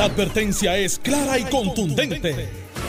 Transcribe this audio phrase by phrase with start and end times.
[0.00, 2.48] La advertencia es clara y contundente.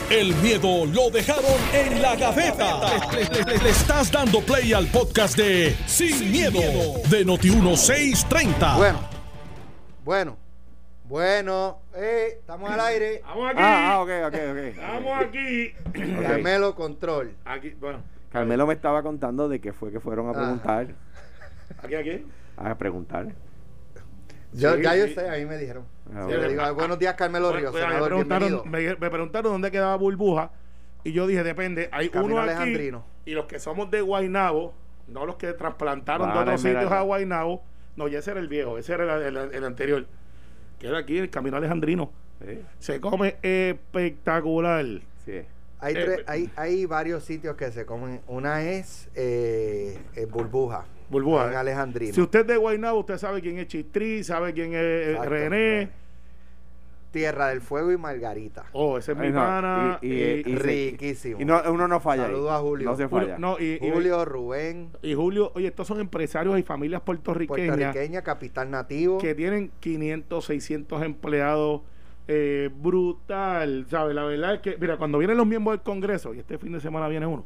[0.10, 2.80] El miedo lo dejaron en la gaveta.
[3.12, 6.62] Le, le- le- le estás dando play al podcast de Sin, miedo,
[7.10, 8.78] de Noti1630.
[8.78, 9.00] Bueno,
[10.06, 10.38] bueno,
[11.10, 13.16] bueno, eh, estamos al aire.
[13.16, 13.60] Estamos aquí.
[13.62, 14.58] Ah, ah, ok, ok, ok.
[14.58, 15.72] Estamos aquí.
[16.26, 17.34] Carmelo Control.
[17.44, 18.00] Aquí, bueno.
[18.32, 20.34] Carmelo me estaba contando de que fue que fueron a Ah.
[20.36, 20.88] preguntar.
[21.84, 22.26] Aquí, aquí.
[22.56, 23.28] A preguntar.
[24.54, 25.86] Yo, Sí, ya yo sé, a mí me dijeron.
[26.14, 29.96] Ah, digo, "Ah, buenos días, Carmelo Ríos, Pues, me, preguntaron, me, me preguntaron dónde quedaba
[29.96, 30.52] burbuja.
[31.04, 31.90] Y yo dije, depende.
[31.92, 32.52] Hay Camino uno aquí.
[32.52, 33.06] Alejandrino.
[33.26, 34.74] Y los que somos de Guaynabo,
[35.08, 37.64] no los que trasplantaron de otros sitios a Guaynabo.
[37.96, 38.78] No, ya ese era el viejo.
[38.78, 40.06] Ese era el, el- el anterior.
[40.80, 42.12] Que era aquí, el camino alejandrino.
[42.46, 44.86] Sí, Se come espectacular.
[45.26, 45.42] sí.
[45.84, 48.22] Hay, Eh, tres- hay, hay varios sitios que se comen.
[48.28, 50.86] Una es eh, eh, Burbuja.
[51.12, 51.50] Burbuja.
[51.52, 52.14] En Alejandrino.
[52.14, 55.30] Si usted es de Guaynabo, usted sabe quién es Chistri, sabe quién es eh, Exacto.
[55.30, 55.90] René.
[57.12, 58.64] Tierra del Fuego y Margarita.
[58.72, 60.00] Oh, ese es mi no, pana.
[60.02, 61.42] y- y- y- y- Riquísimo.
[61.42, 62.24] Y no, uno no falla.
[62.24, 62.90] Saludos a Julio.
[62.90, 63.38] No se Julio- falla.
[63.38, 68.22] no, y- y- Julio, Rubén, Y Julio, oye, estos son empresarios y familias puertorriqueñas puertorriqueña,
[68.22, 69.18] capital nativo.
[69.18, 71.82] que tienen 500, 600 empleados.
[72.28, 74.16] eh, brutal, ¿sabes?
[74.16, 76.80] La verdad es que, mira, cuando vienen los miembros del Congreso, y este fin de
[76.80, 77.44] semana viene uno,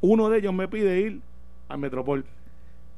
[0.00, 1.20] uno de ellos me pide ir
[1.68, 2.24] al Metropol.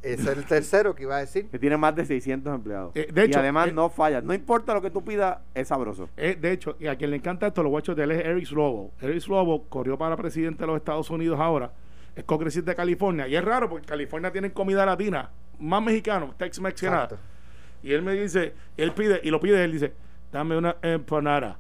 [0.03, 1.49] Es el tercero que iba a decir.
[1.51, 2.93] Que tiene más de 600 empleados.
[2.95, 4.23] Eh, de y hecho, además eh, no falla.
[4.23, 6.09] No importa lo que tú pidas, es sabroso.
[6.17, 8.47] Eh, de hecho, y a quien le encanta esto, los guachos de él es Eric
[8.47, 8.93] Slobo.
[9.03, 11.73] Eric Slobo corrió para presidente de los Estados Unidos ahora,
[12.17, 13.29] es congresista de California.
[13.29, 17.05] Y es raro porque en California tienen comida latina, más mexicano, Tex-Mex que nada.
[17.05, 17.25] Exacto.
[17.83, 19.93] Y él me dice, él pide, y lo pide él, dice,
[20.33, 21.59] dame una empanada.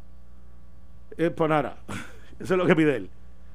[1.18, 1.76] Empanada.
[2.40, 3.10] Eso es lo que pide él.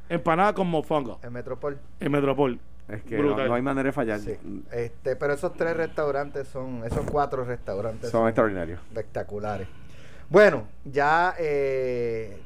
[0.10, 1.80] Empanada con mofongo En Metropol.
[2.00, 2.60] en Metropol.
[2.88, 3.48] Es que no, Brutal.
[3.48, 4.20] no hay manera de fallar.
[4.20, 4.38] Sí.
[4.72, 8.80] Este, pero esos tres restaurantes son, esos cuatro restaurantes Son extraordinarios.
[8.90, 9.68] espectaculares.
[10.30, 12.38] Bueno, ya eh,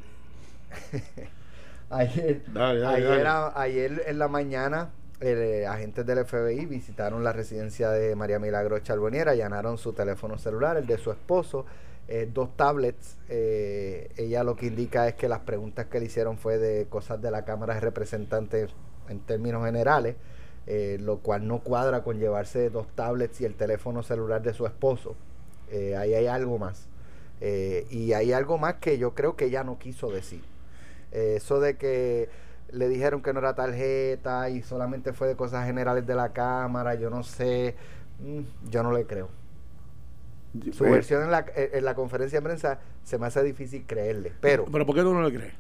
[1.90, 3.28] ayer, Dale, dale, ayer, dale.
[3.30, 4.90] a- ayer en la mañana
[5.22, 10.78] eh, agentes del FBI visitaron la residencia de María Milagro Charboniera, allanaron su teléfono celular,
[10.78, 11.66] el de su esposo,
[12.08, 13.18] eh, dos tablets.
[13.28, 17.22] eh, ella lo que indica es que las preguntas que le hicieron fue de cosas
[17.22, 18.70] de la Cámara de Representantes
[19.10, 20.16] en términos generales,
[20.68, 24.66] eh, lo cual no cuadra con llevarse dos tablets y el teléfono celular de su
[24.66, 25.16] esposo.
[25.72, 26.88] Eh, ahí hay algo más.
[27.42, 30.42] Eh, y hay algo más que yo creo que ella no quiso decir.
[31.12, 32.30] Eh, eso de que
[32.72, 36.96] le dijeron que no era tarjeta y solamente fue de cosas generales de la Cámara,
[36.96, 37.76] yo no sé,
[38.20, 39.30] mm, yo no le creo.
[40.72, 44.34] Su versión en la, en en la conferencia de prensa se me hace difícil creerle.
[44.42, 45.54] Pero, Pero ¿por qué tú no le crees?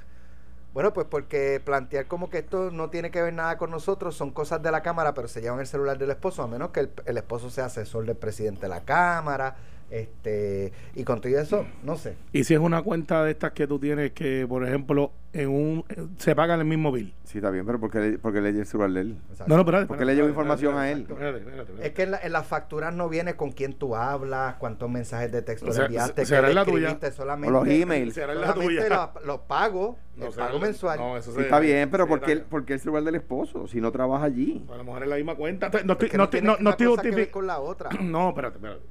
[0.74, 4.32] Bueno, pues porque plantear como que esto no tiene que ver nada con nosotros, son
[4.32, 6.92] cosas de la Cámara, pero se llevan el celular del esposo, a menos que el,
[7.06, 9.56] el esposo sea asesor del presidente de la Cámara,
[9.92, 12.16] este y con todo eso, no sé.
[12.34, 15.86] Y si es una cuenta de estas que tú tienes que, por ejemplo, en un
[16.18, 17.14] se paga en el mismo bill.
[17.24, 19.18] Sí, está bien, pero ¿por qué le, por qué le el celular de él?
[19.30, 19.46] Exacto.
[19.48, 19.86] No, no, espérate.
[19.86, 21.18] ¿Por qué le llevo información a espérate, él?
[21.18, 21.88] espérate, espérate, espérate.
[21.88, 25.32] Es que en, la- en las facturas no viene con quién tú hablas, cuántos mensajes
[25.32, 26.88] de texto O sea, le enviaste, será qué en la le tuya.
[26.90, 28.14] escribiste, solamente, O los emails.
[28.16, 29.12] Será la tuya.
[29.24, 30.98] los pagos, No, el pago mensual.
[31.00, 33.68] no, eso Sí, está bien, pero ¿por qué, por qué el celular del esposo?
[33.68, 34.66] Si no trabaja allí.
[34.74, 35.70] A lo mejor es la misma cuenta.
[35.86, 37.90] No estoy, Es que no no, no, estoy que con la otra.
[38.02, 38.82] No, espérate, espérate.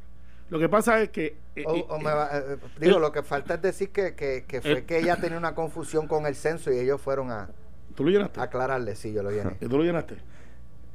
[0.50, 1.36] Lo que pasa es que.
[1.56, 4.14] eh, O- eh, o me eh, va- eh, digo, lo que falta es decir que,
[4.14, 7.30] que, que fue el- que ella tenía una confusión con el censo y ellos fueron
[7.30, 7.50] a,
[7.94, 8.40] ¿Tú lo llenaste?
[8.40, 8.94] a aclararle.
[8.96, 9.56] Sí, yo lo llené.
[9.60, 10.16] ¿Y tú lo llenaste?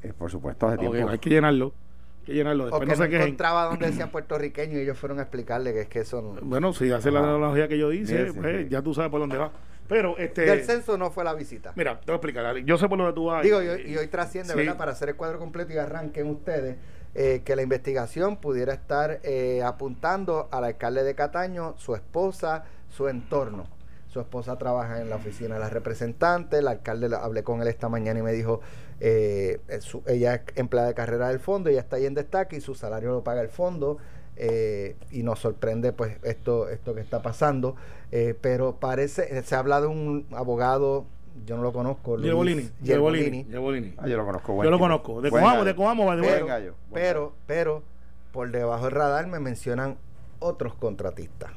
[0.02, 1.10] Eh, por supuesto, hace tiempo.
[1.10, 1.74] hay que llenarlo.
[2.22, 2.64] Hay que llenarlo.
[2.64, 3.28] O Después que no no se quejen.
[3.28, 6.36] encontraba donde decían puertorriqueño y ellos fueron a explicarle que es que eso no...
[6.42, 8.70] Bueno, si hace la analogía que yo hice, Sí, pues sí.
[8.70, 9.52] ya tú sabes por dónde va.
[9.88, 10.44] Pero, este.
[10.44, 11.74] Del censo no fue la visita.
[11.76, 12.58] Mira, te voy a explicar.
[12.60, 13.44] Yo sé por dónde tú vas.
[13.44, 14.58] Digo, y, hoy- y hoy trasciende, Sí.
[14.58, 14.78] ¿verdad?
[14.78, 16.78] Para hacer el cuadro completo y arranquen ustedes,
[17.16, 23.08] eh, que la investigación pudiera estar eh, apuntando al alcalde de Cataño, su esposa, su
[23.08, 23.66] entorno.
[24.08, 27.90] Su esposa trabaja en la oficina de la representante, el alcalde, hablé con él esta
[27.90, 28.62] mañana y me dijo,
[29.00, 32.62] eh, su- ella es empleada de carrera del fondo, ella está ahí en destaque y
[32.62, 33.98] su salario lo paga el fondo.
[34.36, 37.76] eh, y nos sorprende pues esto esto que está pasando
[38.12, 41.06] eh, pero parece se habla de un abogado
[41.46, 42.18] yo no lo conozco.
[42.18, 42.70] Yerbolini.
[42.82, 43.96] Yebolini.
[43.98, 44.64] Ah, yo lo conozco.
[44.64, 45.22] Yo lo conozco.
[45.22, 46.76] De Coamo, de Coamo, gallo.
[46.90, 47.84] Buen pero pero
[48.32, 49.98] por debajo del radar me mencionan
[50.40, 51.52] otros contratistas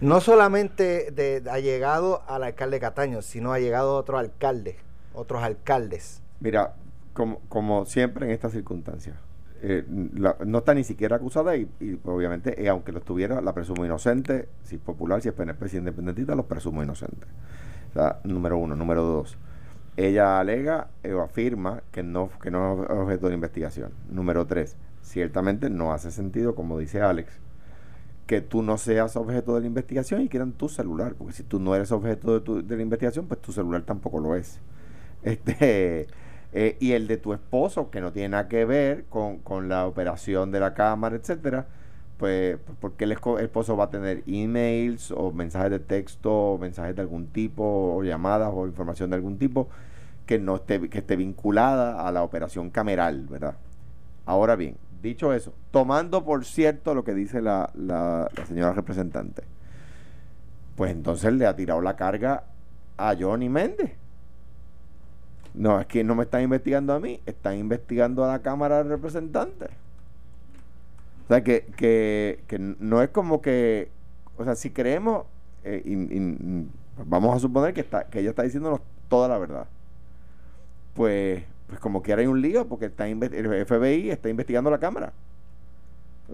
[0.00, 4.76] no solamente de, ha llegado al alcalde Cataño sino ha llegado otro alcalde
[5.14, 6.74] otros alcaldes Mira,
[7.14, 9.16] como, como siempre en estas circunstancias,
[9.62, 11.68] eh, no está ni siquiera acusada y,
[12.04, 14.48] obviamente, eh, aunque lo estuviera, la presumo inocente.
[14.62, 17.28] Si es popular, si es PNP, si es independentista, los presumo inocentes.
[17.90, 18.76] O sea, número uno.
[18.76, 19.38] Número dos,
[19.96, 23.92] ella alega eh, o afirma que no, que no es objeto de investigación.
[24.10, 27.32] Número tres, ciertamente no hace sentido, como dice Alex,
[28.26, 31.60] que tú no seas objeto de la investigación y quieran tu celular, porque si tú
[31.60, 34.60] no eres objeto de, de la investigación, pues tu celular tampoco lo es.
[35.22, 36.08] Este,
[36.52, 39.86] eh, y el de tu esposo, que no tiene nada que ver con, con la
[39.86, 41.66] operación de la cámara, etcétera,
[42.16, 47.02] pues, porque el esposo va a tener emails o mensajes de texto, o mensajes de
[47.02, 49.68] algún tipo, o llamadas o información de algún tipo
[50.24, 53.56] que no esté, que esté vinculada a la operación cameral, ¿verdad?
[54.24, 59.42] Ahora bien, dicho eso, tomando por cierto lo que dice la, la, la señora representante,
[60.74, 62.44] pues entonces le ha tirado la carga
[62.96, 63.92] a Johnny Méndez.
[65.56, 68.90] No, es que no me están investigando a mí, están investigando a la Cámara de
[68.90, 69.70] Representantes.
[71.24, 73.88] O sea, que, que, que no es como que,
[74.36, 75.24] o sea, si creemos,
[75.64, 76.68] eh, y,
[77.04, 79.66] vamos a suponer que, está, que ella está diciéndonos toda la verdad,
[80.94, 85.12] pues, pues como quiera hay un lío porque está el FBI está investigando la Cámara.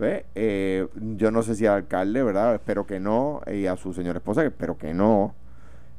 [0.00, 2.54] Eh, yo no sé si al alcalde, ¿verdad?
[2.54, 5.34] Espero que no, y a su señora esposa, espero que no,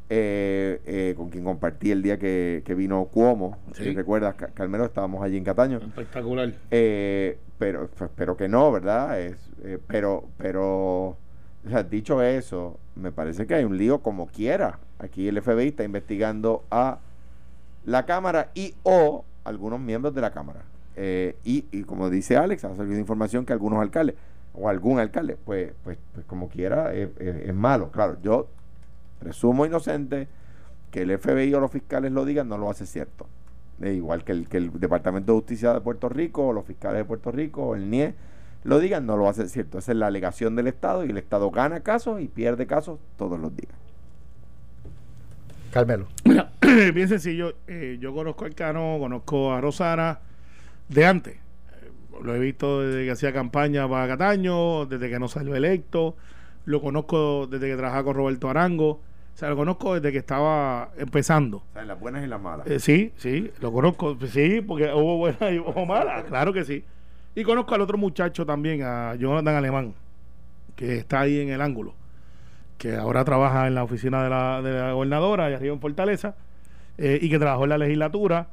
[0.10, 3.58] eh, eh, con quien compartí el día que, vino Cuomo.
[3.74, 5.78] Si recuerdas, Carmelo, estábamos allí en Cataño.
[5.78, 6.54] Espectacular.
[6.72, 9.20] Eh, pero pues, espero que no, ¿verdad?
[9.20, 9.38] Es,
[9.88, 11.18] pero, pero,
[11.90, 14.80] dicho eso, me parece que hay un lío como quiera.
[15.00, 17.00] Aquí el FBI está investigando a
[17.86, 20.64] la Cámara y o algunos miembros de la Cámara.
[20.98, 24.16] y, y, como dice Alex, ha salido información que algunos alcaldes
[24.54, 27.90] o algún alcalde, pues, pues, pues como quiera, es malo.
[27.90, 28.50] Claro, yo
[29.24, 30.28] presumo inocente,
[30.92, 33.28] que el FBI o los fiscales lo digan, no lo hace cierto.
[33.82, 37.06] igual que el, que el Departamento de Justicia de Puerto Rico, o los fiscales de
[37.06, 38.14] Puerto Rico, o el NIE,
[38.64, 39.78] lo digan, no lo hace cierto.
[39.78, 43.40] Esa es la alegación del Estado y el Estado gana casos y pierde casos todos
[43.40, 43.74] los días.
[45.72, 46.08] Carmelo.
[46.24, 46.52] Mira,
[46.94, 47.56] bien sencillo.
[47.68, 50.20] Eh, yo conozco al Cano, conozco a Rosana
[50.88, 51.34] de antes.
[51.36, 51.92] Eh,
[52.22, 56.16] lo he visto desde que hacía campaña para Cataño, desde que no salió electo.
[56.66, 59.02] Lo conozco desde que trabajaba con Roberto Arango.
[59.34, 61.58] O sea, lo conozco desde que estaba empezando.
[61.58, 62.68] O sea, en las buenas y las malas.
[62.68, 64.16] Eh, sí, sí, lo conozco.
[64.28, 66.84] Sí, porque hubo buenas y hubo malas, claro que sí.
[67.36, 69.96] Y conozco al otro muchacho también, a Jonathan Alemán,
[70.76, 71.96] que está ahí en el ángulo,
[72.78, 76.36] que ahora trabaja en la oficina de la, de la gobernadora, allá arriba en Fortaleza,
[77.00, 78.50] eh, y que trabajó en la legislatura,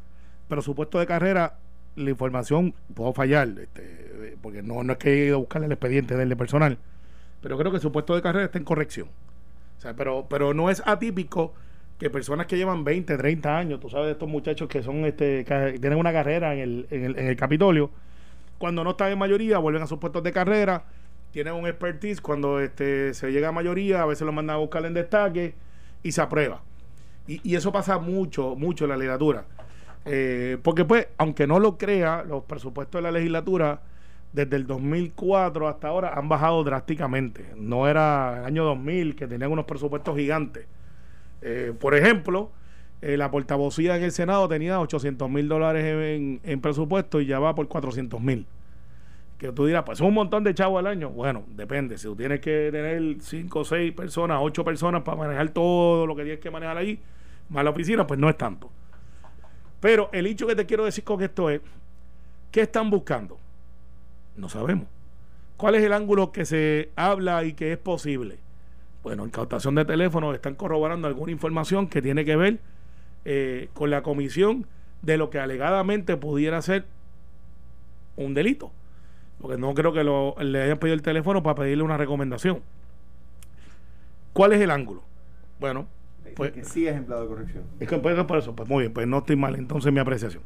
[0.49, 1.59] pero su puesto de carrera,
[1.97, 5.73] la información, puedo fallar, este, porque no, no es que he ido a buscarle el
[5.73, 6.79] expediente del de personal,
[7.43, 9.09] pero creo que su puesto de carrera está en corrección.
[9.97, 11.55] Pero, pero no es atípico
[11.99, 15.79] que personas que llevan 20, 30 años, tú sabes estos muchachos que son este que
[15.81, 17.91] tienen una carrera en el, en el, en el Capitolio,
[18.59, 20.85] cuando no están en mayoría, vuelven a sus puestos de carrera,
[21.33, 24.85] tienen un expertise, cuando este se llega a mayoría, a veces lo mandan a buscar
[24.85, 25.55] en destaque
[26.03, 26.63] y se aprueba.
[27.27, 29.45] Y, y eso pasa mucho, mucho en la legislatura.
[30.05, 33.81] Eh, porque pues, aunque no lo crea, los presupuestos de la legislatura
[34.33, 37.53] desde el 2004 hasta ahora han bajado drásticamente.
[37.57, 40.67] No era el año 2000 que tenían unos presupuestos gigantes.
[41.43, 42.51] Eh, por ejemplo,
[43.03, 47.55] eh, la portavocía en el Senado tenía 800 mil dólares en, presupuesto y ya va
[47.55, 48.47] por 400 mil.
[49.39, 51.09] Que tú dirás, pues es un montón de chavos al año.
[51.11, 51.97] Bueno, depende.
[51.97, 56.15] Si tú tienes que tener 5 o 6 personas, 8 personas para manejar todo lo
[56.15, 57.01] que tienes que manejar ahí,
[57.49, 58.71] más la oficina, pues no es tanto.
[59.81, 61.63] Pero el hecho que te quiero decir con esto es,
[62.51, 63.39] ¿qué están buscando?
[64.41, 64.87] No sabemos.
[65.59, 68.39] ¿Cuál es el ángulo que se habla y que es posible?
[69.03, 72.59] Bueno, en captación de teléfonos están corroborando alguna información que tiene que ver
[73.27, 74.67] eh, con la comisión
[75.03, 76.87] de lo que alegadamente pudiera ser
[78.17, 78.73] un delito.
[79.43, 82.63] Porque no creo que lo, le hayan pedido el teléfono para pedirle una recomendación.
[84.33, 85.03] ¿Cuál es el ángulo?
[85.59, 85.87] Bueno,
[86.35, 86.53] pues.
[86.53, 87.65] Que sí es empleado de corrección.
[87.79, 90.43] Es que pues, por eso, pues muy bien, pues no estoy mal, entonces mi apreciación.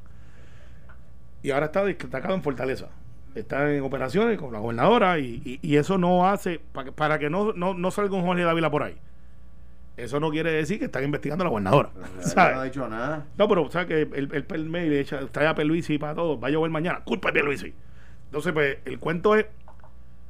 [1.44, 2.88] Y ahora está destacado en Fortaleza
[3.34, 7.52] está en operaciones con la gobernadora y, y, eso no hace, para, para que no,
[7.52, 8.96] no, no salga un Jorge Dávila por ahí.
[9.96, 11.90] Eso no quiere decir que están investigando a la gobernadora.
[12.36, 13.26] No ha dicho nada.
[13.38, 16.38] No, pero ¿sabes que el, el, el mail echa, trae a Peluisi para todo?
[16.38, 17.00] Va a llover mañana.
[17.04, 17.72] Culpa de Peluisi.
[18.26, 19.46] Entonces, pues, el cuento es.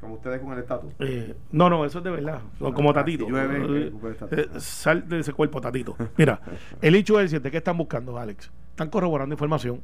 [0.00, 0.92] Como ustedes con el estatus.
[0.98, 2.40] Eh, no, no, eso es de verdad.
[2.58, 3.26] como ah, Tatito.
[3.26, 3.90] llueve,
[4.32, 5.96] eh, sal de ese cuerpo, Tatito.
[6.18, 6.40] Mira,
[6.82, 8.50] el hecho es ¿de qué están buscando, Alex?
[8.70, 9.80] Están corroborando información.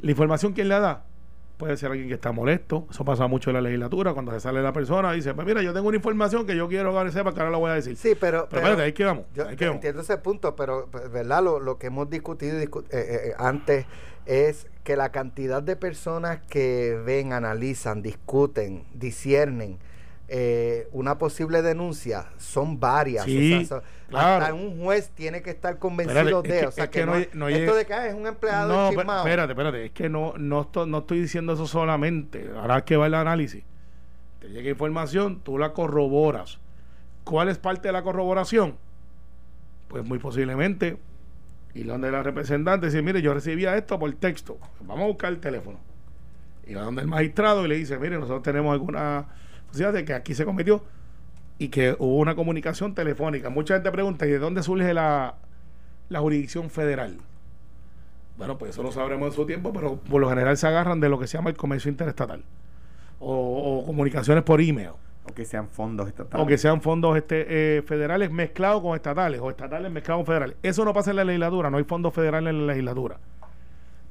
[0.00, 1.04] La información, ¿quién la da?
[1.56, 2.86] Puede ser alguien que está molesto.
[2.90, 4.12] Eso pasa mucho en la legislatura.
[4.12, 6.92] Cuando se sale la persona, dice: Pues mira, yo tengo una información que yo quiero
[7.04, 7.96] que sepa, que ahora la voy a decir.
[7.96, 8.46] Sí, pero.
[8.48, 9.24] Pero, espérate, ahí que vamos.
[9.34, 11.42] Yo entiendo ese punto, pero, pues, ¿verdad?
[11.42, 13.86] Lo, lo que hemos discutido eh, eh, eh, antes
[14.26, 19.78] es que la cantidad de personas que ven, analizan, discuten, disciernen
[20.28, 23.26] eh, una posible denuncia son varias.
[24.12, 26.66] Hasta un juez tiene que estar convencido de.
[26.66, 29.84] o sea, que, no, esto de que ah, es un empleado no, espérate, espérate.
[29.86, 32.50] Es que no, no, estoy, no estoy diciendo eso solamente.
[32.56, 33.64] Ahora que va el análisis.
[34.40, 36.58] te llega información, tú la corroboras.
[37.24, 38.76] ¿Cuál es parte de la corroboración?
[39.88, 40.98] Pues muy posiblemente
[41.74, 45.40] y donde la representante dice, mire, yo recibía esto por texto, vamos a buscar el
[45.40, 45.78] teléfono.
[46.66, 49.26] Y va donde el magistrado y le dice, mire, nosotros tenemos alguna
[49.78, 50.84] de que aquí se cometió
[51.58, 53.50] y que hubo una comunicación telefónica.
[53.50, 55.36] Mucha gente pregunta, ¿y de dónde surge la,
[56.08, 57.18] la jurisdicción federal?
[58.36, 61.08] Bueno, pues eso lo sabremos en su tiempo, pero por lo general se agarran de
[61.08, 62.42] lo que se llama el comercio interestatal
[63.20, 64.90] o, o comunicaciones por email.
[65.26, 66.44] O que sean fondos estatales.
[66.44, 70.56] O que sean fondos este, eh, federales mezclados con estatales o estatales mezclados con federales.
[70.62, 73.18] Eso no pasa en la legislatura, no hay fondos federales en la legislatura.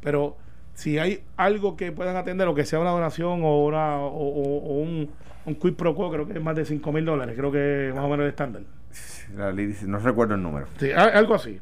[0.01, 0.37] Pero
[0.73, 5.09] si hay algo que puedan atender, o que sea una donación o, una, o, un,
[5.45, 7.95] un quid pro quo, creo que es más de 5 mil dólares, creo que es
[7.95, 8.63] más o menos el estándar.
[9.85, 10.67] no recuerdo el número.
[10.77, 11.59] Sí, algo así.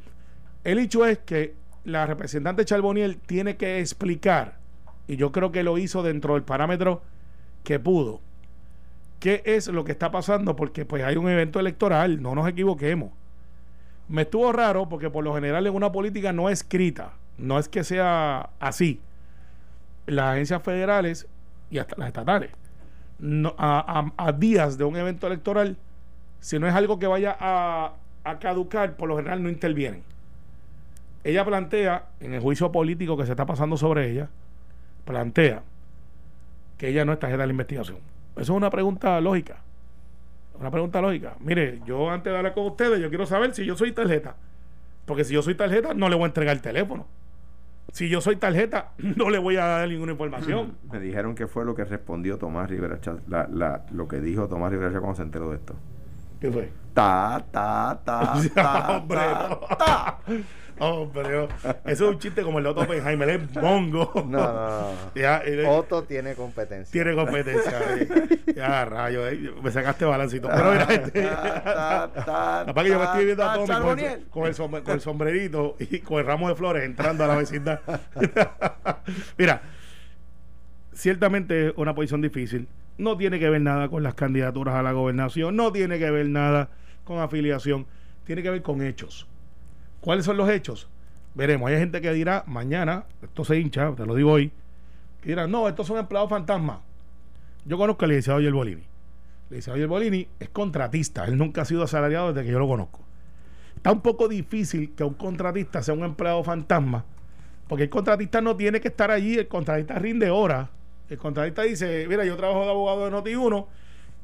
[0.63, 4.57] El hecho es que la representante Charboniel tiene que explicar,
[5.07, 7.01] y yo creo que lo hizo dentro del parámetro
[7.63, 8.21] que pudo,
[9.19, 13.11] qué es lo que está pasando, porque pues hay un evento electoral, no nos equivoquemos.
[14.07, 17.83] Me estuvo raro porque por lo general en una política no escrita, no es que
[17.83, 19.00] sea así.
[20.05, 21.27] Las agencias federales
[21.69, 22.51] y hasta las estatales,
[23.57, 25.77] a, días de un evento electoral,
[26.39, 30.03] si no es algo que vaya a, a caducar, por lo general no intervienen.
[31.23, 34.29] Ella plantea, en el juicio político que se está pasando sobre ella,
[35.05, 35.61] plantea
[36.77, 37.97] que ella no está tarjeta de la investigación.
[38.33, 39.57] Eso es una pregunta lógica.
[40.59, 41.35] Una pregunta lógica.
[41.39, 44.35] Mire, yo antes de hablar con ustedes, yo quiero saber si yo soy tarjeta.
[45.05, 47.05] Porque si yo soy tarjeta, no le voy a entregar el teléfono.
[47.91, 50.77] Si yo soy tarjeta, no le voy a dar ninguna información.
[50.91, 54.71] Me dijeron que fue lo que respondió Tomás Rivera, la, la, lo que dijo Tomás
[54.71, 55.75] Rivera cuando se enteró de esto.
[56.39, 56.71] ¿Qué fue?
[56.93, 60.19] Ta, ta, ta, ta, ta, ta.
[61.13, 61.47] pero
[61.85, 64.11] eso es un chiste como el de Otto Oppenheimer, es mongo.
[64.31, 65.71] No, no, no.
[65.77, 66.91] Otto tiene competencia.
[66.91, 67.79] Tiene competencia.
[68.55, 69.51] ya, rayo, eh.
[69.61, 70.47] me sacaste balancito.
[70.47, 73.73] Pero mira, este, que yo me estoy viendo a Tommy
[74.29, 77.81] con, el, con el sombrerito y con el ramo de flores entrando a la vecindad.
[79.38, 79.61] mira,
[80.93, 82.67] ciertamente es una posición difícil.
[82.97, 86.27] No tiene que ver nada con las candidaturas a la gobernación, no tiene que ver
[86.27, 86.69] nada
[87.03, 87.88] con afiliación,
[88.25, 89.27] tiene que ver con hechos
[90.01, 90.89] ¿Cuáles son los hechos?
[91.36, 91.70] Veremos.
[91.70, 94.51] Hay gente que dirá mañana, esto se hincha, te lo digo hoy,
[95.22, 96.79] que dirá, no, estos son empleados fantasmas.
[97.65, 98.81] Yo conozco al licenciado Yerbolini.
[98.81, 103.00] El licenciado Yerbolini es contratista, él nunca ha sido asalariado desde que yo lo conozco.
[103.75, 107.05] Está un poco difícil que un contratista sea un empleado fantasma,
[107.67, 110.70] porque el contratista no tiene que estar allí, el contratista rinde horas.
[111.10, 113.65] El contratista dice, mira, yo trabajo de abogado de Noti1,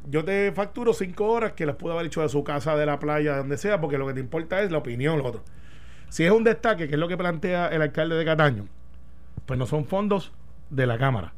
[0.09, 2.99] yo te facturo cinco horas que las pudo haber hecho de su casa, de la
[2.99, 5.43] playa, de donde sea, porque lo que te importa es la opinión, lo otro.
[6.09, 8.67] Si es un destaque, que es lo que plantea el alcalde de Cataño,
[9.45, 10.31] pues no son fondos
[10.69, 11.33] de la Cámara.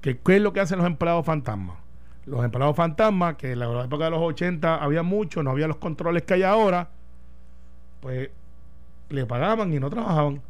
[0.00, 1.76] ¿Qué, es lo que hacen los empleados fantasmas?
[2.26, 5.76] Los empleados fantasmas, que en la época de los 80 había muchos, no había los
[5.76, 6.90] controles que hay ahora,
[8.00, 8.30] pues
[9.08, 10.42] le pagaban y no trabajaban.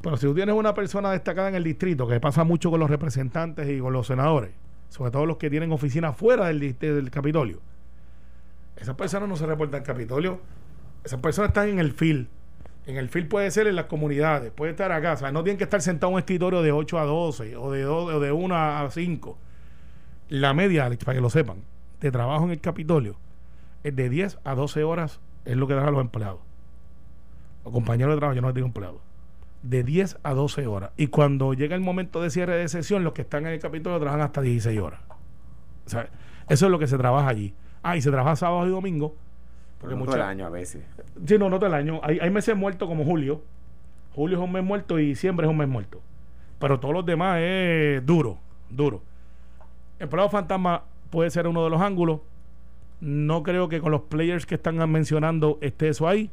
[0.00, 2.90] Pero si tú tienes una persona destacada en el distrito, que pasa mucho con los
[2.90, 4.50] representantes y con los senadores,
[4.88, 7.60] sobre todo los que tienen oficinas fuera del, del Capitolio,
[8.76, 10.40] esas personas no se reportan al Capitolio,
[11.04, 12.28] esas personas están en el FIL
[12.86, 15.14] en el field puede ser en las comunidades, puede estar acá.
[15.14, 17.70] O sea, no tienen que estar sentados en un escritorio de 8 a 12 o
[17.70, 19.38] de, 2, o de 1 a 5.
[20.28, 21.62] La media, para que lo sepan,
[22.00, 23.16] de trabajo en el Capitolio
[23.82, 26.40] es de 10 a 12 horas, es lo que dan a los empleados.
[27.64, 29.00] Los compañeros de trabajo, yo no digo empleados.
[29.62, 30.90] De 10 a 12 horas.
[30.96, 33.98] Y cuando llega el momento de cierre de sesión, los que están en el Capitolio
[33.98, 35.00] trabajan hasta 16 horas.
[35.86, 36.08] O sea,
[36.48, 37.54] eso es lo que se trabaja allí.
[37.82, 39.16] Ah, y se trabaja sábado y domingo
[39.84, 40.82] porque no todo el año a veces.
[41.26, 42.00] Sí, no, no todo el año.
[42.02, 43.42] Hay, hay meses muertos como julio.
[44.14, 46.00] Julio es un mes muerto y diciembre es un mes muerto.
[46.58, 48.38] Pero todos los demás es duro,
[48.70, 49.02] duro.
[49.98, 52.20] Empleado fantasma puede ser uno de los ángulos.
[53.00, 56.30] No creo que con los players que están mencionando esté eso ahí.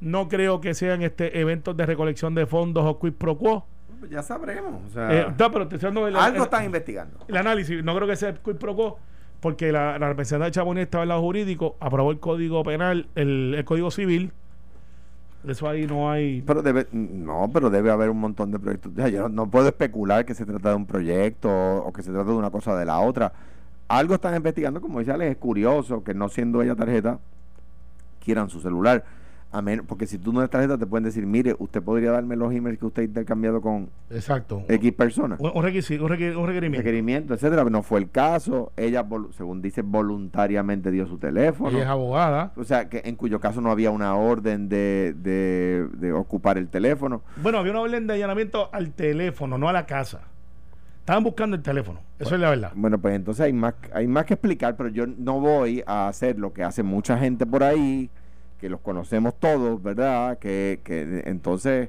[0.00, 3.66] No creo que sean este eventos de recolección de fondos o quid pro quo.
[3.98, 4.94] Pues ya sabremos.
[4.96, 5.26] Eh,
[6.16, 7.24] algo están investigando.
[7.26, 8.98] El análisis, no creo que sea quid pro quo
[9.42, 13.60] porque la, la representante de Chamonix estaba en lado jurídico, aprobó el código penal, el,
[13.66, 14.32] código civil.
[15.44, 16.42] Eso ahí no hay.
[16.42, 18.92] Pero debe, no, pero debe haber un montón de proyectos.
[19.10, 22.36] yo no, puedo especular que se trata de un proyecto o, que se trata de
[22.36, 23.32] una cosa de la otra.
[23.88, 27.18] Algo están investigando, como dice Alex, es curioso que no siendo ella tarjeta,
[28.24, 29.04] quieran su celular
[29.86, 32.78] porque si tú no eres tarjeta te pueden decir, mire, usted podría darme los emails
[32.78, 34.64] que usted ha intercambiado con Exacto.
[34.68, 35.38] X personas.
[35.40, 36.78] Un, requisito, un, requerimiento.
[36.78, 37.64] Requerimiento, etcétera.
[37.64, 38.72] No fue el caso.
[38.76, 39.06] Ella,
[39.36, 41.70] según dice, voluntariamente dio su teléfono.
[41.70, 42.52] Ella es abogada.
[42.56, 47.22] O sea, que en cuyo caso no había una orden de, de, ocupar el teléfono.
[47.36, 50.22] Bueno, había una orden de allanamiento al teléfono, no a la casa.
[51.00, 52.00] Estaban buscando el teléfono.
[52.18, 52.72] Eso es la verdad.
[52.74, 56.38] Bueno, pues entonces hay más, hay más que explicar, pero yo no voy a hacer
[56.38, 58.08] lo que hace mucha gente por ahí,
[58.62, 60.38] que los conocemos todos, ¿verdad?
[60.38, 61.88] Que, que entonces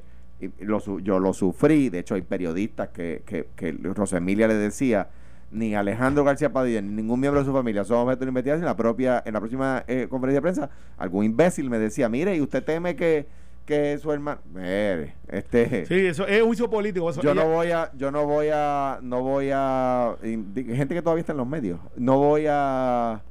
[0.59, 1.89] lo yo lo sufrí.
[1.89, 5.07] De hecho, hay periodistas que, que, que Rosemilia le decía,
[5.51, 8.63] ni Alejandro García Padilla, ni ningún miembro de su familia son objeto de investigación.
[8.63, 12.35] En la propia, en la próxima eh, conferencia de prensa, algún imbécil me decía, mire,
[12.35, 13.27] ¿y usted teme que,
[13.67, 14.41] que su hermano...
[14.51, 15.85] Mire, este...
[15.85, 17.07] Sí, eso es un juicio político.
[17.07, 21.01] Eso, Yo ella- no voy a, yo no voy a, no voy a, gente que
[21.03, 23.21] todavía está en los medios, no voy a,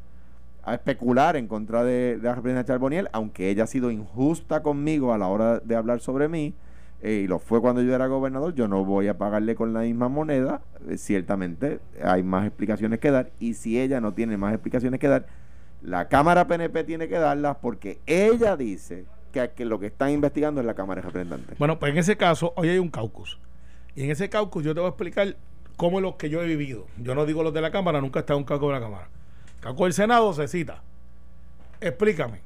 [0.64, 5.18] a especular en contra de, la representante Charboniel, aunque ella ha sido injusta conmigo a
[5.18, 6.54] la hora de hablar sobre mí,
[7.02, 9.80] eh, y lo fue cuando yo era gobernador, yo no voy a pagarle con la
[9.80, 14.52] misma moneda, eh, ciertamente hay más explicaciones que dar, y si ella no tiene más
[14.54, 15.26] explicaciones que dar,
[15.82, 20.60] la Cámara PNP tiene que darlas porque ella dice que, que lo que están investigando
[20.60, 21.58] es la Cámara de Representantes.
[21.58, 23.40] Bueno, pues en ese caso, hoy hay un caucus.
[23.96, 25.36] Y en ese caucus yo te voy a explicar
[25.76, 26.86] cómo es lo que yo he vivido.
[26.98, 28.80] Yo no digo los de la Cámara, nunca he estado en un caucus de la
[28.80, 29.08] Cámara.
[29.62, 30.82] Caucus del Senado se cita.
[31.80, 32.40] Explícame.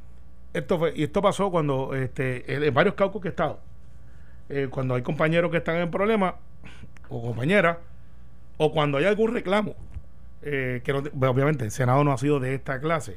[0.53, 3.59] Esto y esto pasó cuando, este, en varios caucus que he estado.
[4.51, 6.35] Eh, cuando hay compañeros que están en problemas,
[7.09, 7.79] o compañeras,
[8.59, 9.75] o cuando hay algún reclamo,
[10.43, 13.17] eh, que bueno, obviamente el Senado no ha sido de esta clase.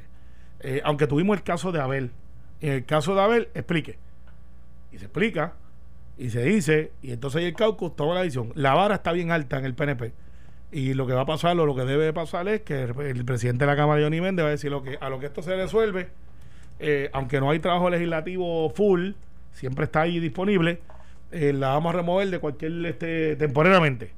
[0.61, 2.11] Eh, aunque tuvimos el caso de Abel.
[2.61, 3.99] En el caso de Abel, explique.
[4.93, 5.53] Y se explica,
[6.17, 8.53] y se dice, y entonces el caucus toma la decisión.
[8.55, 10.13] La vara está bien alta en el PNP.
[10.71, 13.65] Y lo que va a pasar, o lo que debe pasar es que el, presidente
[13.65, 16.09] de la Cámara, Johnny Méndez, va a decir a lo que esto se resuelve,
[16.79, 19.11] eh, aunque no hay trabajo legislativo full,
[19.51, 20.79] siempre está ahí disponible,
[21.31, 24.11] eh, la vamos a remover de cualquier, este, temporalmente,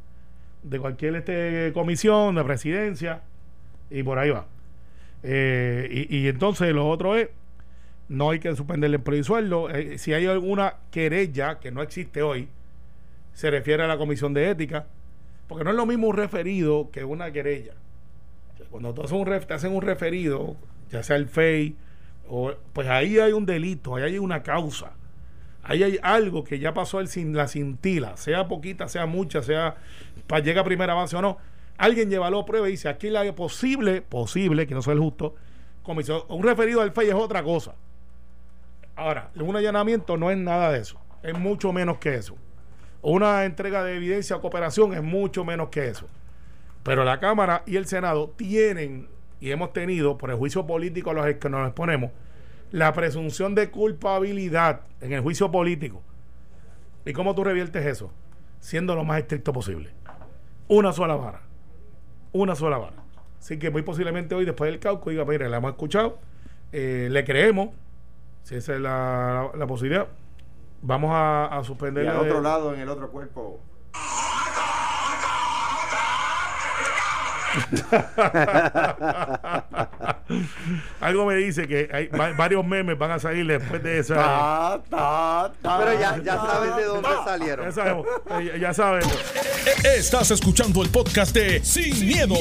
[0.63, 3.21] de cualquier este, comisión, de presidencia,
[3.89, 4.45] y por ahí va.
[5.23, 7.29] Eh, y, entonces lo otro es,
[8.07, 9.69] no hay que suspender el y.
[9.69, 12.47] Eh, si hay alguna querella que no existe hoy,
[13.33, 14.87] se refiere a la comisión de ética,
[15.51, 17.73] porque no es lo mismo un referido que una querella.
[18.55, 20.55] Sea, Cuando tú te hacen un referido,
[20.89, 21.75] ya sea el FEI,
[22.29, 24.93] o, pues ahí hay un delito, ahí hay una causa.
[25.61, 29.75] Ahí hay algo que ya pasó el sin, la cintila, sea poquita, sea mucha, sea
[30.25, 31.37] para llega a primera base o no.
[31.77, 35.35] Alguien lleva la prueba y dice aquí la posible, posible, que no soy el justo,
[35.83, 37.75] comisión, un referido al FEI es otra cosa.
[38.95, 42.37] Ahora, un allanamiento no es nada de eso, es mucho menos que eso.
[43.01, 46.07] Una entrega de evidencia o cooperación es mucho menos que eso.
[46.83, 49.07] Pero la Cámara y el Senado tienen,
[49.39, 52.11] y hemos tenido, por el juicio político a los que nos exponemos,
[52.71, 56.01] la presunción de culpabilidad en el juicio político.
[57.05, 58.11] ¿Y cómo tú reviertes eso?
[58.59, 59.89] Siendo lo más estricto posible.
[60.67, 61.41] Una sola vara.
[62.31, 62.97] Una sola vara.
[63.39, 66.19] Así que muy posiblemente hoy, después del cauco, diga, mire, la hemos escuchado,
[66.71, 67.69] eh, le creemos,
[68.43, 70.07] si esa es la, la- la posibilidad,
[70.81, 73.59] vamos a, a Y suspender al la de- otro lado, en el otro cuerpo.
[81.01, 84.15] Algo me dice que hay va- varios memes van a salir después de esa.
[84.15, 87.73] Ta, ta, ta, Pero ya, ya ta, sabes de dónde Ya salieron.
[87.73, 88.05] sabemos,
[88.39, 89.13] eh, ya, ya sabemos.
[89.83, 92.35] Estás escuchando el podcast de Sin, miedo,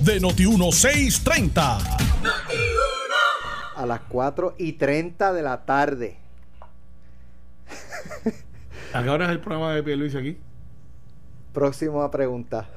[0.00, 1.78] de Noti1630.
[3.76, 6.19] A las 4 y 30 de la tarde.
[8.92, 10.38] ¿A qué hora es el programa de Luis aquí?
[11.52, 12.68] Próxima pregunta.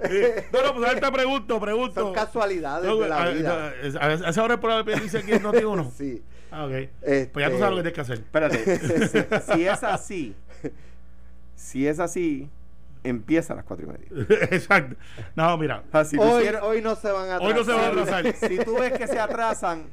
[0.00, 2.00] Eh, no, no, pues ahorita pregunto, pregunto.
[2.00, 3.72] Son casualidades No, de la a- vida.
[4.00, 5.90] A, a- a esa hora el programa de Luis aquí no tiene uno.
[5.96, 6.22] Sí.
[6.50, 6.72] Ah, ok.
[7.02, 8.18] Este- Pues ya tú sabes lo que tienes que hacer.
[8.18, 10.36] Espérate, si, si es así,
[11.56, 12.48] si es así,
[13.04, 14.26] empieza a las cuatro y media.
[14.50, 14.96] Exacto.
[15.36, 15.82] No, mira.
[16.06, 18.26] Si tú Hoy, quieres- hoy no se van a Hoy no se van a atrasar.
[18.26, 18.48] atrasar.
[18.50, 19.84] si tú ves que se atrasan,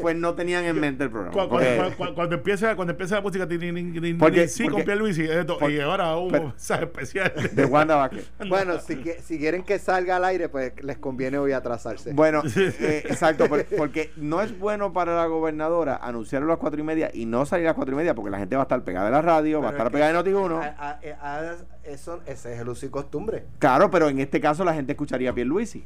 [0.00, 1.32] pues no tenían en mente el programa.
[1.48, 7.32] Cuando, empieza, cuando empieza la música, sí, porque- con Pierluisi, y ahora un mensaje especial.
[7.52, 8.30] de Wanda Vázquez.
[8.48, 12.12] Bueno, si, si quieren que salga al aire, pues les conviene hoy atrasarse.
[12.12, 16.80] Bueno, eh, exacto, por- porque no es bueno para la gobernadora anunciarlo a las cuatro
[16.80, 18.64] y media y no salir a las cuatro y media porque la gente va a
[18.64, 20.58] estar pegada de la radio, va a estar pegada de Noti uno.
[20.60, 21.54] a- a- a-
[21.84, 23.44] eso, ese es el uso y costumbre.
[23.58, 25.84] Claro, pero en este caso la gente escucharía a Pierluisi.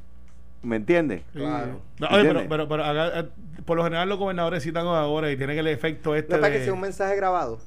[0.62, 1.22] ¿Me entiendes?
[1.32, 1.80] Claro.
[2.00, 3.28] No, oye, pero, pero, pero eh,
[3.64, 6.52] por lo general los gobernadores citan ahora y tienen el efecto este ¿No es para
[6.52, 6.58] de...
[6.58, 7.58] que sea un mensaje grabado?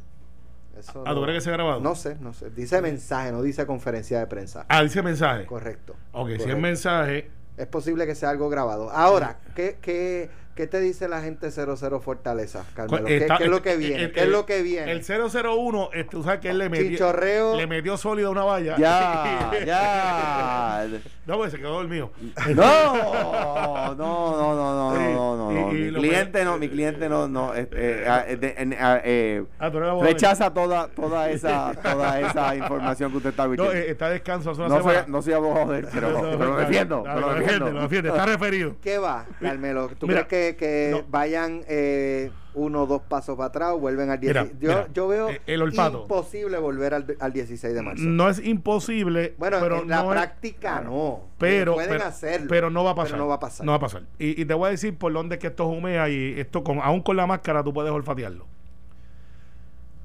[0.77, 1.79] Eso Ah, ¿tú crees que sea grabado?
[1.79, 2.49] No sé, no sé.
[2.49, 4.65] Dice mensaje, no dice conferencia de prensa.
[4.67, 5.45] Ah, dice mensaje.
[5.45, 5.95] Correcto.
[6.11, 6.61] Ok, si es correcto.
[6.61, 7.31] mensaje...
[7.57, 8.89] Es posible que sea algo grabado.
[8.89, 13.05] Ahora, ¿Qué, qué, ¿Qué te dice la gente 00 Fortaleza, Carmelo?
[13.05, 14.03] ¿Qué, está- qué es lo que viene?
[14.03, 14.91] el- ¿Qué es lo que viene?
[14.91, 17.55] El 001, este, tú sabes que él le metió, Chichorreo.
[17.55, 18.75] le metió sólido a una valla.
[18.77, 20.87] Ya, ya.
[21.25, 22.11] No, pues se quedó dormido.
[22.55, 25.71] No, no, no, no, no, Sí, no, no, no.
[25.71, 29.69] y Mi cliente no, mi cliente no, no, este, eh, ah, eh, ah, eh, Ah,
[30.01, 33.73] rechaza toda, toda esa, toda esa información que usted está No, diciendo.
[33.73, 35.05] eh, está de descanso hace una No soy, semana.
[35.07, 37.33] no soy abogado de él, pero, No, no, pero lo no, defiendo, no, pero lo
[37.35, 37.71] defiendo.
[37.71, 38.09] lo defiende.
[38.09, 38.75] Está referido.
[38.81, 39.89] ¿Qué va, Carmelo?
[39.99, 41.03] ¿Tú Mira, crees que, que no.
[41.09, 44.29] vayan eh, uno o dos pasos para atrás o vuelven al 10?
[44.33, 46.01] Mira, yo, mira, yo veo eh, el olfato.
[46.03, 48.03] imposible volver al, al 16 de marzo.
[48.03, 51.21] No es imposible, bueno, pero en la no es- práctica no.
[51.37, 52.47] pero pueden pero, hacerlo.
[52.49, 53.17] pero no va a pasar.
[53.17, 53.65] No va a pasar.
[53.65, 54.03] No va a pasar.
[54.19, 56.79] Y, y te voy a decir por dónde es que esto humea y esto con
[56.79, 58.45] aún con la máscara tú puedes olfatearlo.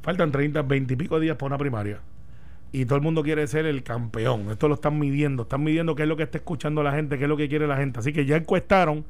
[0.02, 2.00] Faltan 30, 20 y pico días para una primaria.
[2.72, 4.50] Y todo el mundo quiere ser el campeón.
[4.50, 5.44] Esto lo están midiendo.
[5.44, 7.66] Están midiendo qué es lo que está escuchando la gente, qué es lo que quiere
[7.66, 7.98] la gente.
[8.00, 9.04] Así que ya encuestaron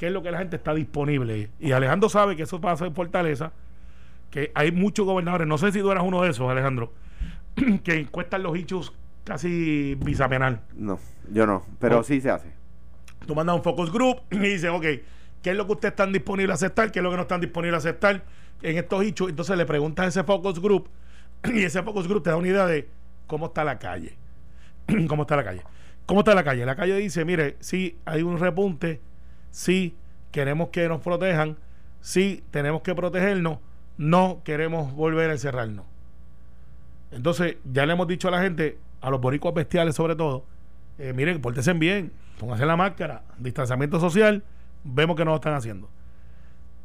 [0.00, 1.50] qué es lo que la gente está disponible.
[1.60, 3.52] Y Alejandro sabe que eso pasa en Fortaleza,
[4.30, 5.46] que hay muchos gobernadores.
[5.46, 6.94] No sé si tú eras uno de esos, Alejandro,
[7.84, 10.62] que encuestan los hechos casi bisemanal.
[10.74, 10.98] No,
[11.30, 12.02] yo no, pero Oh.
[12.02, 12.50] sí se hace.
[13.26, 14.84] Tú mandas un focus group y dices, ok,
[15.42, 16.90] ¿qué es lo que ustedes están disponibles a aceptar?
[16.90, 18.24] ¿Qué es lo que no están disponibles a aceptar
[18.62, 19.28] en estos hechos?
[19.28, 20.88] Entonces le preguntas a ese focus group
[21.44, 22.88] y ese focus group te da una idea de
[23.26, 24.16] cómo está la calle.
[25.08, 25.62] ¿Cómo está la calle?
[26.06, 26.64] ¿Cómo está la calle?
[26.64, 29.02] La calle dice, mire, sí, hay un repunte,
[29.50, 29.96] sí,
[30.30, 31.56] queremos que nos protejan,
[32.00, 33.58] sí, tenemos que protegernos,
[33.98, 35.84] no queremos volver a encerrarnos.
[37.10, 40.44] Entonces, ya le hemos dicho a la gente, a los boricuas bestiales sobre todo,
[40.98, 44.44] eh, miren, pórtense bien, pónganse la máscara, distanciamiento social,
[44.84, 45.88] vemos que no lo están haciendo.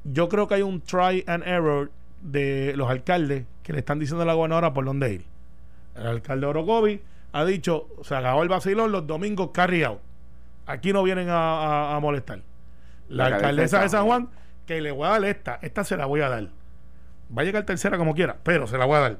[0.04, 4.24] Yo creo que hay un try and error de los alcaldes que le están diciendo
[4.24, 5.26] a la gobernadora por dónde ir.
[5.96, 7.02] El alcalde Orocovi
[7.32, 10.00] ha dicho, se acabó el vacilón, los domingos carry out.
[10.66, 12.42] Aquí no vienen a, molestar.
[13.10, 14.30] La, La alcaldesa de San Juan,
[14.66, 16.50] que le voy a dar esta, esta se la voy a dar.
[17.36, 19.18] Va a llegar tercera como quiera, pero se la voy a dar.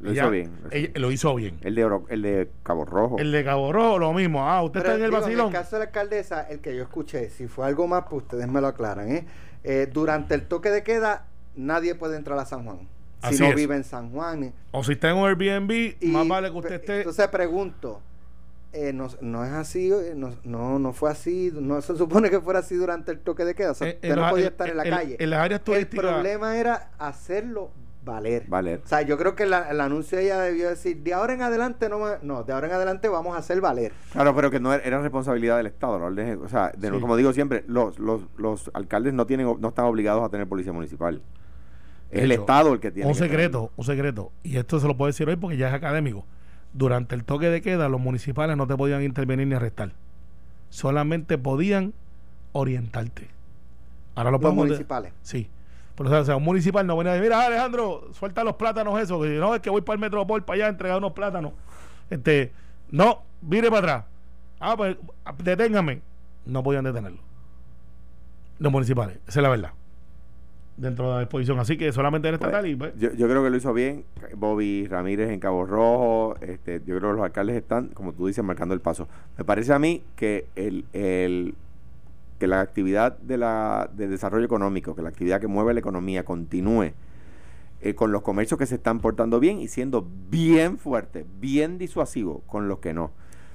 [0.00, 0.50] Lo Ella- hizo bien.
[0.62, 1.58] lo hizo ella- lo hizo bien.
[1.62, 3.18] El de, Oro- el de Cabo Rojo.
[3.18, 4.48] El de Cabo Rojo, lo mismo.
[4.48, 5.48] Ah, usted Pero, está en el digo, vacilón.
[5.48, 8.22] En el caso de la alcaldesa, el que yo escuché, si fue algo más, pues
[8.22, 9.10] ustedes me lo aclaran.
[9.10, 9.26] ¿eh?
[9.62, 12.88] Eh, durante el toque de queda, nadie puede entrar a San Juan.
[13.30, 13.54] Si no es.
[13.54, 14.44] vive en San Juan.
[14.44, 14.52] ¿eh?
[14.70, 16.98] O si está en un Airbnb, Y, más vale que usted esté.
[16.98, 18.00] Entonces pregunto,
[18.72, 22.40] eh, no, no es así, eh, no, no, no fue así, no se supone que
[22.40, 23.72] fuera así durante el toque de queda.
[23.72, 25.16] O sea, Eh, usted no podía estar en la calle.
[25.18, 27.70] en las áreas el problema era hacerlo
[28.04, 28.44] valer.
[28.48, 28.80] Valer.
[28.84, 31.88] O sea, yo creo que la- el anuncio ella debió decir, de ahora en adelante
[31.88, 33.92] no, me- no, de ahora en adelante vamos a hacer valer.
[34.12, 35.98] Claro, pero que no era, era responsabilidad del Estado.
[35.98, 36.98] la orden eje- o sea, de- Sí.
[37.00, 40.72] como digo siempre, los, los, los alcaldes no tienen no están obligados a tener policía
[40.72, 41.20] municipal.
[42.10, 43.08] Es De el hecho, Estado el que tiene.
[43.08, 44.32] un secreto, un secreto.
[44.42, 46.24] Y esto se lo puedo decir hoy porque ya es académico.
[46.72, 49.92] Durante el toque de queda, los municipales no te podían intervenir ni arrestar.
[50.68, 51.92] Solamente podían
[52.52, 53.28] orientarte.
[54.14, 54.66] Ahora lo Los podemos.
[54.66, 55.12] municipales.
[55.22, 55.48] Sí.
[55.96, 59.20] Pero, o sea, un municipal no viene a decir, mira Alejandro, suelta los plátanos eso.
[59.20, 61.52] que no, es que voy para el Metropol para allá a entregar unos plátanos.
[62.08, 62.52] Este,
[62.90, 64.04] no, vire para atrás.
[64.60, 64.96] Ah, pues
[65.44, 66.00] deténgame.
[66.46, 67.18] No podían detenerlo.
[68.58, 69.72] Los municipales, esa es la verdad.
[70.80, 71.58] Dentro de la disposición.
[71.58, 74.04] Así que solamente en estatal y pues, yo, yo creo que lo hizo bien.
[74.34, 76.36] Bobby Ramírez en Cabo Rojo.
[76.40, 79.06] Este, yo creo que los alcaldes están, como tú dices, marcando el paso.
[79.36, 81.54] Me parece a mí que el, el
[82.38, 86.24] que la actividad de la de desarrollo económico, que la actividad que mueve la economía
[86.24, 86.94] continúe
[87.82, 92.42] eh, con los comercios que se están portando bien y siendo bien fuerte, bien disuasivo
[92.46, 93.10] con los que no.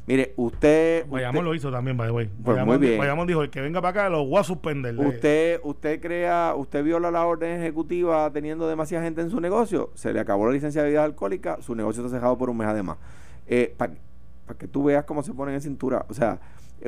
[0.07, 2.25] Mire, usted, Bayamón usted- lo hizo también, by the way.
[2.27, 2.99] Pues Bayamón, muy bien.
[2.99, 4.95] Bayamón dijo, el que venga para acá lo voy a suspender.
[4.99, 10.13] Usted, usted crea, usted viola la orden ejecutiva teniendo demasiada gente en su negocio, se
[10.13, 12.97] le acabó la licencia de bebida alcohólica, su negocio está cejado por un mes además.
[13.47, 13.93] Eh, Para
[14.59, 16.05] que tú veas cómo se ponen en cintura.
[16.07, 16.39] O sea,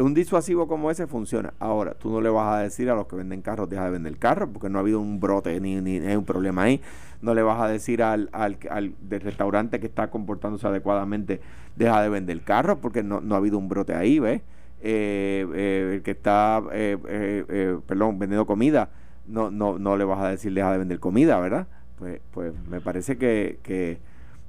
[0.02, 1.54] un disuasivo como ese funciona.
[1.60, 4.18] Ahora, tú no le vas a decir a los que venden carros, deja de vender
[4.18, 6.82] carros, porque no ha habido un brote ni, ni hay un problema ahí.
[7.22, 11.42] No le vas a decir al, al, al del restaurante que está comportándose adecuadamente,
[11.76, 14.42] deja de vender carros, porque no, no ha habido un brote ahí, ¿ves?
[14.82, 18.90] Eh, eh, el que está, eh, eh, eh, perdón, vendiendo comida,
[19.26, 21.68] no, no, no le vas a decir deja de vender comida, ¿verdad?
[21.98, 23.98] Pues, pues me parece que, que,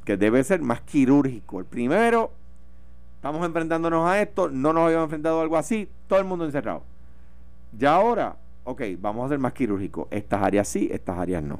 [0.04, 1.58] que debe ser más quirúrgico.
[1.60, 2.32] El primero,
[3.18, 6.84] estamos enfrentándonos a esto, no nos habíamos enfrentado a algo así, todo el mundo encerrado.
[7.76, 10.06] Ya ahora, ok, vamos a ser más quirúrgicos.
[10.12, 11.58] Estas áreas sí, estas áreas no.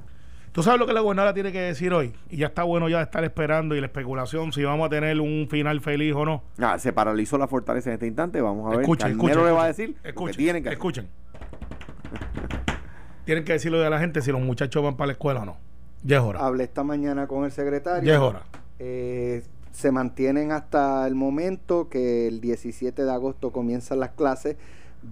[0.53, 2.15] Tú sabes lo que la gobernadora tiene que decir hoy.
[2.31, 5.21] Y ya está bueno ya de estar esperando y la especulación si vamos a tener
[5.21, 6.45] un final feliz o no.
[6.61, 8.81] Ah, se paralizó la fortaleza en este instante, vamos a ver.
[8.83, 9.45] Escuchen, escuchen.
[9.45, 11.09] le va a decir que escuchen, tienen que escuchen.
[13.25, 15.57] tienen que decirle a la gente si los muchachos van para la escuela o no.
[16.05, 16.39] Ya es hora.
[16.39, 18.07] Hablé esta mañana con el secretario.
[18.07, 18.43] Ya es hora.
[18.79, 19.43] Eh,
[19.79, 24.57] se mantienen hasta el momento que el 17 de agosto comienzan las clases.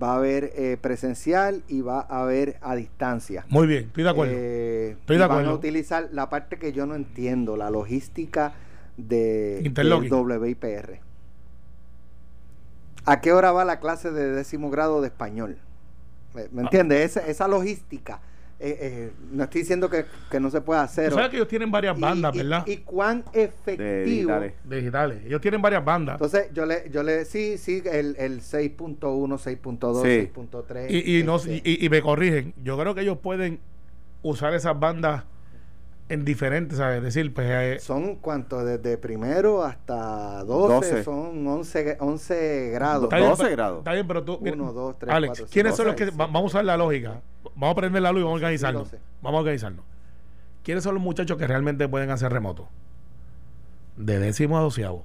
[0.02, 3.46] va a haber eh, presencial y va a haber a distancia.
[3.48, 4.33] Muy bien, estoy de acuerdo.
[4.37, 8.55] Eh, Estoy de Van a utilizar la parte que yo no entiendo, la logística
[8.96, 9.92] de del.
[9.92, 10.98] WIPR.
[13.05, 15.59] ¿A qué hora va la clase de décimo grado de español?
[16.35, 16.62] ¿Me, Ah.
[16.64, 17.16] entiendes?
[17.16, 18.20] Esa, esa logística.
[18.59, 21.11] Eh, eh, no estoy diciendo que, que no se pueda hacer.
[21.11, 22.66] Tú sabes que ellos tienen varias bandas, y- ¿verdad?
[22.66, 24.05] Y, cuán De efectivo.
[24.05, 24.53] digitales.
[24.64, 25.19] Digitales.
[25.27, 26.14] Ellos tienen varias bandas.
[26.14, 30.31] Entonces, yo le, yo le, sí, sí, el, el 6.1, 6.2, Sí.
[30.35, 30.87] 6.3.
[30.90, 32.55] Y, y, no, este, y, y me corrigen.
[32.64, 33.61] Yo creo que ellos pueden
[34.23, 35.25] usar esas bandas
[36.09, 36.99] en diferentes, ¿sabes?
[36.99, 37.47] Es decir, pues.
[37.51, 41.05] eh, Son cuánto, desde primero hasta 12, 12.
[41.05, 43.05] son 11, 11 grados.
[43.05, 43.79] está bien, 12 pero- grados.
[43.79, 44.38] Está bien, pero tú.
[44.40, 46.05] mira, 1, 2, 3, Alex, 4, ¿quiénes son los que.?
[46.07, 47.21] 6, va- Vamos a usar la lógica.
[47.57, 48.83] Vamos a prender la luz y vamos a organizarnos.
[48.90, 48.99] 12.
[49.23, 49.85] Vamos a organizarnos.
[50.62, 52.69] ¿Quiénes son los muchachos que realmente pueden hacer remoto?
[53.97, 55.05] De décimo a doceavo.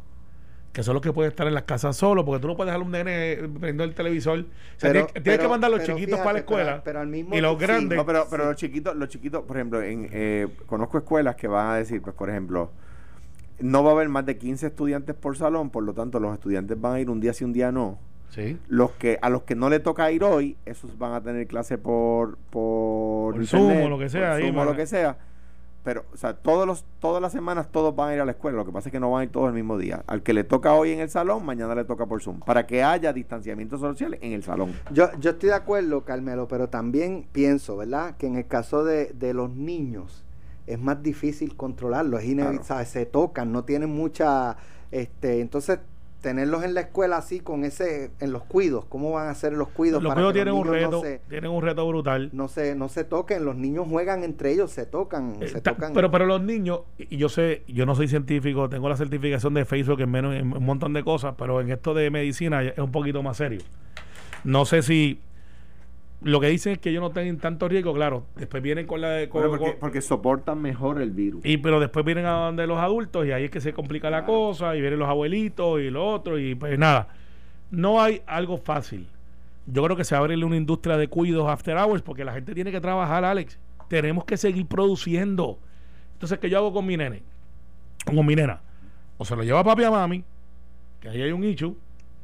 [0.73, 2.85] Que son los que pueden estar en las casas solos, porque tú no puedes dejar
[2.85, 4.39] un nene prendiendo el televisor.
[4.39, 4.43] O
[4.77, 6.81] sea, Pero- tienes, tienes que mandar a los chiquitos fíjate, para la escuela.
[6.83, 7.97] pero al mismo y los sí, grandes.
[7.97, 8.47] No, pero, pero Sí.
[8.49, 12.15] los chiquitos, los chiquitos, por ejemplo, en, eh, conozco escuelas que van a decir, pues,
[12.15, 12.71] por ejemplo,
[13.59, 16.79] no va a haber más de 15 estudiantes por salón, por lo tanto, los estudiantes
[16.79, 17.99] van a ir un día sí, un día no.
[18.29, 18.57] Sí.
[18.69, 21.77] Los que a los que no le toca ir hoy, esos van a tener clase
[21.77, 24.85] por por, Por internet, Zoom o lo que sea, por ahí, Zoom o lo que
[24.87, 25.17] sea.
[25.83, 28.57] Pero, o sea, todos los, todas las semanas todos van a ir a la escuela.
[28.57, 30.03] Lo que pasa es que no van a ir todos el mismo día.
[30.05, 32.39] Al que le toca hoy en el salón, mañana le toca por Zoom.
[32.41, 34.73] Para que haya distanciamiento social en el salón.
[34.91, 38.15] Yo, yo estoy de acuerdo, Carmelo, pero también pienso, ¿verdad?
[38.17, 40.23] Que en el caso de, de los niños
[40.67, 42.85] es más difícil controlarlo, es inevitable, Claro.
[42.85, 44.57] se tocan, no tienen mucha,
[44.91, 45.79] este, entonces
[46.21, 49.69] tenerlos en la escuela así con ese, en los cuidos, ¿cómo van a ser los
[49.69, 50.01] cuidos?
[50.03, 52.29] Los para que tienen un niños reto, No se, tienen un reto brutal.
[52.31, 55.73] no se, no se toquen, los niños juegan entre ellos, se tocan, Eh, se ta-
[55.73, 55.93] tocan.
[55.93, 59.65] pero pero los niños y yo sé yo no soy científico tengo la certificación de
[59.65, 62.91] Facebook en menos en un montón de cosas pero en esto de medicina es un
[62.91, 63.61] poquito más serio
[64.43, 65.19] no sé si
[66.23, 68.25] lo que dicen es que ellos no tienen tanto riesgo claro.
[68.35, 71.41] Después vienen con la de con- porque, porque soportan mejor el virus.
[71.45, 74.25] y pero después vienen a donde los adultos y ahí es que se complica la
[74.25, 77.07] cosa y vienen los abuelitos y lo otro y pues nada.
[77.71, 79.07] No hay algo fácil.
[79.65, 82.33] Yo creo que se va a abrirle una industria de cuidos after hours porque la
[82.33, 83.57] gente tiene que trabajar Alex.
[83.87, 85.57] Tenemos que seguir produciendo.
[86.13, 87.23] Entonces ¿qué yo hago con mi nene?
[88.05, 88.61] con mi nena.
[89.17, 90.23] O se lo lleva a papi a mami
[90.99, 91.75] que ahí hay un issue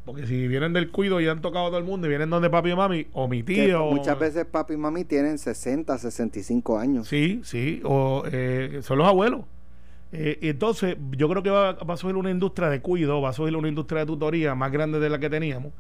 [0.08, 2.50] porque si vienen del cuido y han tocado a todo el mundo y vienen donde
[2.50, 6.80] papi y mami o mi que tío muchas veces papi y mami tienen 60, 65
[6.80, 7.08] años.
[7.08, 9.42] Sí, sí, o eh, son los abuelos.
[10.14, 13.34] Eh, entonces, yo creo que va, va a surgir una industria de cuido, va a
[13.34, 15.74] surgir una industria de tutoría más grande de la que teníamos.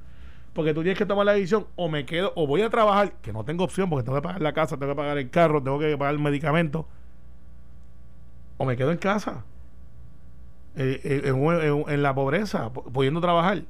[0.54, 3.32] Porque tú tienes que tomar la decisión, o me quedo, o voy a trabajar, que
[3.32, 5.80] no tengo opción porque tengo que pagar la casa, tengo que pagar el carro, tengo
[5.80, 6.88] que pagar el medicamento,
[8.58, 9.46] o me quedo en casa,
[10.76, 13.63] eh, eh, en, la pobreza, pu- pudiendo trabajar.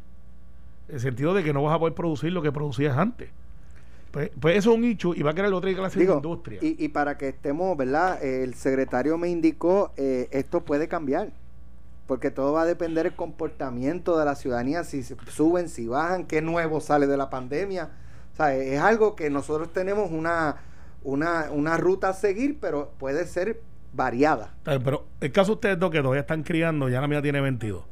[0.87, 3.29] El sentido de que no vas a poder producir lo que producías antes.
[4.11, 6.59] Pues, pues eso es un nicho y va a crear otra clase de industria.
[6.61, 8.23] y, y para que estemos, ¿verdad?
[8.23, 11.31] El secretario me indicó, eh, esto puede cambiar,
[12.07, 16.41] porque todo va a depender del comportamiento de la ciudadanía, si suben, si bajan, qué
[16.41, 17.91] nuevo sale de la pandemia.
[18.33, 20.57] O sea, es algo que nosotros tenemos una,
[21.03, 23.61] una, una ruta a seguir, pero puede ser
[23.93, 24.55] variada.
[24.63, 27.83] Pero el caso de ustedes dos que todavía están criando, ya la mía tiene 22.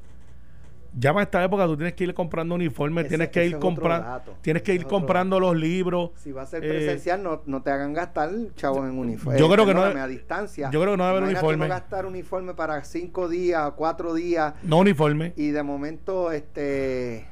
[0.97, 4.37] Ya para esta época tú tienes que ir comprando uniformes, Ese- tienes que ir dato,
[4.41, 6.11] tienes que ese ir comprando los libros.
[6.15, 9.37] Si va a ser Eh, presencial, no, no te hagan gastar chavos en uniforme.
[9.37, 10.69] Yo creo que no a distancia.
[10.71, 11.67] yo creo que no debe haber uniforme.
[11.67, 15.33] no gastar uniforme para cinco días, cuatro días, No uniforme.
[15.35, 17.27] y de momento este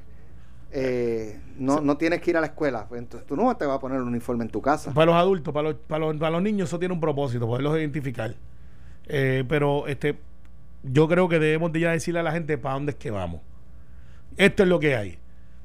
[0.76, 2.88] eh, no, no tienes que ir a la escuela.
[2.90, 4.92] Pues entonces tú no te vas a poner el uniforme en tu casa.
[4.94, 7.78] Para los adultos, para los, para los, para los niños eso tiene un propósito, poderlos
[7.78, 8.34] identificar.
[9.08, 10.18] Eh, pero este
[10.84, 13.40] yo creo que debemos de ya decirle a la gente para dónde es que vamos.
[14.38, 15.18] Esto es lo que hay.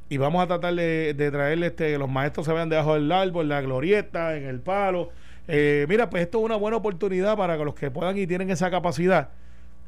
[0.08, 3.10] Y vamos a tratar de, de traerle este, que los maestros se vean debajo del
[3.12, 5.10] árbol, en la glorieta, en el palo.
[5.46, 8.50] Eh, mira, pues esto es una buena oportunidad para que los que puedan y tienen
[8.50, 9.30] esa capacidad,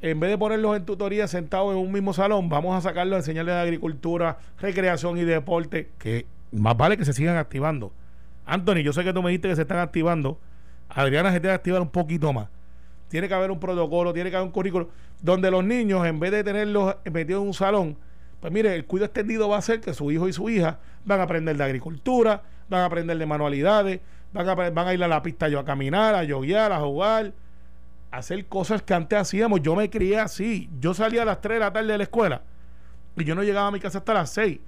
[0.00, 3.18] en vez de ponerlos en tutoría sentados en un mismo salón, vamos a sacarlos a
[3.18, 7.92] enseñarles de agricultura, recreación y deporte, que más vale que se sigan activando.
[8.46, 10.38] Anthony, yo sé que tú me dijiste que se están activando.
[10.88, 12.48] Adriana se tiene que activar un poquito más.
[13.08, 14.88] Tiene que haber un protocolo, tiene que haber un currículo
[15.20, 17.96] donde los niños, en vez de tenerlos metidos en un salón,
[18.40, 21.20] pues mire, el cuidado extendido va a ser que su hijo y su hija van
[21.20, 24.00] a aprender de agricultura, van a aprender de manualidades,
[24.32, 27.32] van a, van a ir a la pista yo a caminar, a yoguear, a jugar,
[28.10, 29.60] a hacer cosas que antes hacíamos.
[29.60, 30.70] Yo me crié así.
[30.80, 32.42] Yo salía a las 3 de la tarde de la escuela
[33.16, 34.58] y yo no llegaba a mi casa hasta las 6.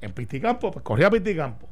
[0.00, 1.68] En Pisticampo, pues corría a Pisticampo.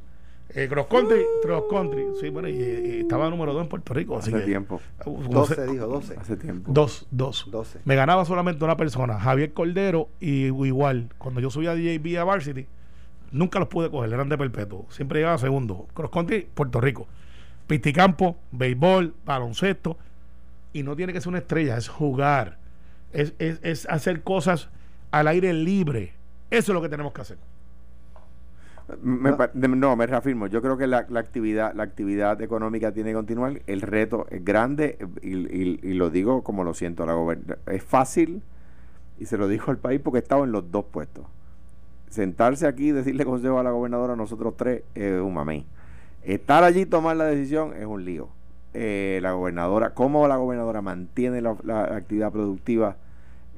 [0.51, 2.05] Eh, cross country, cross country.
[2.21, 4.17] Sí, bueno, y, y estaba número 2 en Puerto Rico.
[4.17, 4.81] Así Hace que, tiempo.
[5.03, 6.17] como 12 se- dijo, 12.
[6.17, 6.71] Hace tiempo.
[6.73, 7.47] Dos, dos.
[7.51, 7.81] 12.
[7.85, 12.25] Me ganaba solamente una persona, Javier Cordero, y igual, cuando yo subía a DJB a
[12.25, 12.67] Varsity,
[13.33, 14.87] nunca los pude coger, eran de perpetuo.
[14.89, 15.89] Siempre llegaba segundo.
[15.95, 17.07] Cross country, Puerto Rico.
[17.67, 19.99] Pisticampo, béisbol, baloncesto.
[20.73, 22.59] Y no tiene que ser una estrella, es jugar.
[23.13, 24.69] Es, es, es hacer cosas
[25.11, 26.13] al aire libre.
[26.51, 27.39] Eso es lo que tenemos que hacer.
[29.03, 29.33] Me
[29.69, 30.47] no, me reafirmo.
[30.47, 33.61] Yo creo que la, la actividad la actividad económica tiene que continuar.
[33.67, 37.05] El reto es grande y, y- y lo digo como lo siento.
[37.05, 37.15] La
[37.73, 38.43] es fácil
[39.19, 41.25] y se lo dijo al país porque he estado en los dos puestos.
[42.11, 45.67] Sentarse aquí y decirle consejo a la gobernadora a nosotros tres es un mamey.
[46.23, 48.29] Estar allí y tomar la decisión es un lío.
[48.73, 52.97] Eh, la gobernadora, cómo la gobernadora mantiene la, la actividad productiva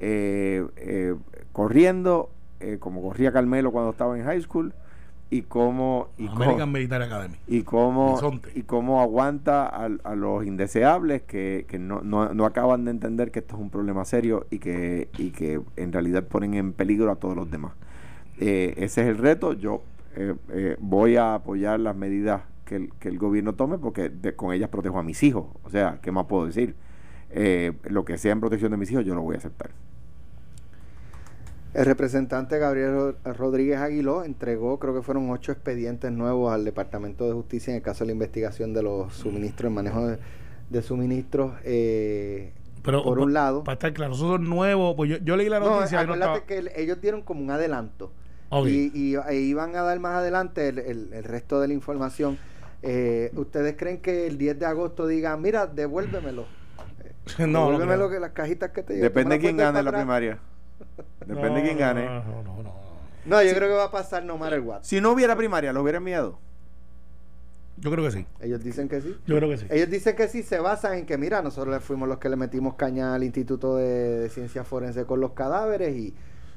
[0.01, 1.15] eh, eh,
[1.53, 4.73] corriendo, eh, como corría Carmelo cuando estaba en high school,
[5.31, 7.37] y cómo, y cómo, American Military Academy.
[7.47, 8.51] y cómo, Horizonte.
[8.55, 13.31] y cómo aguanta a, a los indeseables que, que no, no, no acaban de entender
[13.31, 17.11] que esto es un problema serio y que, y que en realidad ponen en peligro
[17.11, 17.73] a todos los demás.
[18.41, 19.53] Eh, ese es el reto.
[19.53, 19.83] Yo
[20.17, 24.35] eh, eh, voy a apoyar las medidas que el, que el gobierno tome porque de-
[24.35, 25.47] con ellas protejo a mis hijos.
[25.65, 26.75] O sea, ¿qué más puedo decir?
[27.31, 29.71] Eh, lo que sea en protección de mis hijos, yo lo voy a aceptar.
[31.75, 37.27] El representante Gabriel Ro- Rodríguez Aguiló entregó, creo que fueron ocho expedientes nuevos al Departamento
[37.27, 40.19] de Justicia en el caso de la investigación de los suministros, el manejo de,
[40.71, 41.53] de suministros.
[41.65, 42.53] eh,
[42.83, 43.65] Pero por un lado.
[43.65, 44.95] Para estar claro, esos son nuevos.
[44.97, 46.41] Pues yo, yo leí la No, noticia y no estaba.
[46.47, 48.13] que el- ellos dieron como un adelanto.
[48.67, 52.39] Y, y- e iban a dar más adelante el, el- el resto de la información.
[52.83, 56.47] Eh, ¿Ustedes creen que el 10 de agosto digan, mira, devuélvemelo?
[57.41, 58.11] no, no devuélvemelo creo.
[58.11, 60.03] que las cajitas que te Depende de ¿tú me quién gane la atrás?
[60.03, 60.39] primaria.
[61.27, 62.05] Depende de quién No, gane.
[62.05, 62.75] No, no, no, no.
[63.27, 64.81] No, yo creo que va a pasar no matter what.
[64.83, 66.39] Si no hubiera primaria, ¿lo hubiera enviado?
[67.81, 68.27] Yo creo que sí.
[68.41, 69.17] Ellos dicen que sí.
[69.27, 69.67] Yo creo que sí.
[69.71, 72.37] Ellos dicen que sí se basan en que, mira, nosotros le fuimos los que le
[72.37, 76.07] metimos caña al Instituto de, de Ciencias Forenses con los cadáveres y,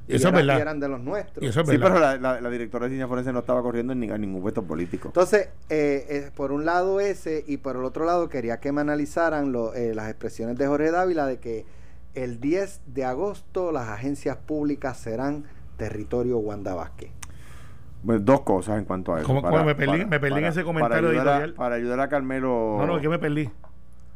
[0.08, 0.58] y Eso es eran, verdad.
[0.58, 1.44] y eran de los nuestros.
[1.44, 1.88] Y eso es Sí, verdad.
[1.94, 4.64] pero la, la- la directora de ciencia forense no estaba corriendo en ni- ningún puesto
[4.64, 5.10] político.
[5.10, 8.82] Entonces, eh, eh, por un lado ese y por el otro lado quería que me
[8.82, 11.66] analizaran lo- eh, las expresiones de Jorge Dávila de que
[12.16, 15.46] el 10 de agosto las agencias públicas serán
[15.78, 17.12] territorio Wanda Vázquez.
[18.04, 19.28] Bueno, dos cosas en cuanto a eso.
[19.28, 21.52] ¿Cómo- cómo me perdí- me perdí en ese comentario para ayudar, editorial?
[21.52, 22.76] a, para ayudar a Carmelo.
[22.80, 23.50] No, no, es que me perdí.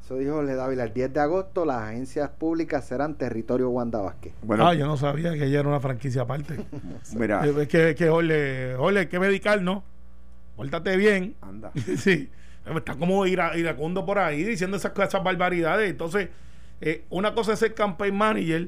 [0.04, 0.84] Eso dijo Jorge Dávila.
[0.84, 4.34] El 10 de agosto las agencias públicas serán territorio Wanda Vázquez.
[4.44, 6.64] Bueno, ah, yo no sabía que ella era una franquicia aparte.
[7.16, 9.84] mira, es que, es que Jorge, Jorge, hay que medicar, ¿no?
[10.56, 11.36] Pórtate bien.
[11.42, 11.72] anda.
[11.98, 12.30] sí.
[12.66, 15.90] Está como ira- iracundo por ahí diciendo esas, esas barbaridades.
[15.90, 16.30] Entonces,
[16.82, 18.68] eh, una cosa es ser campaign manager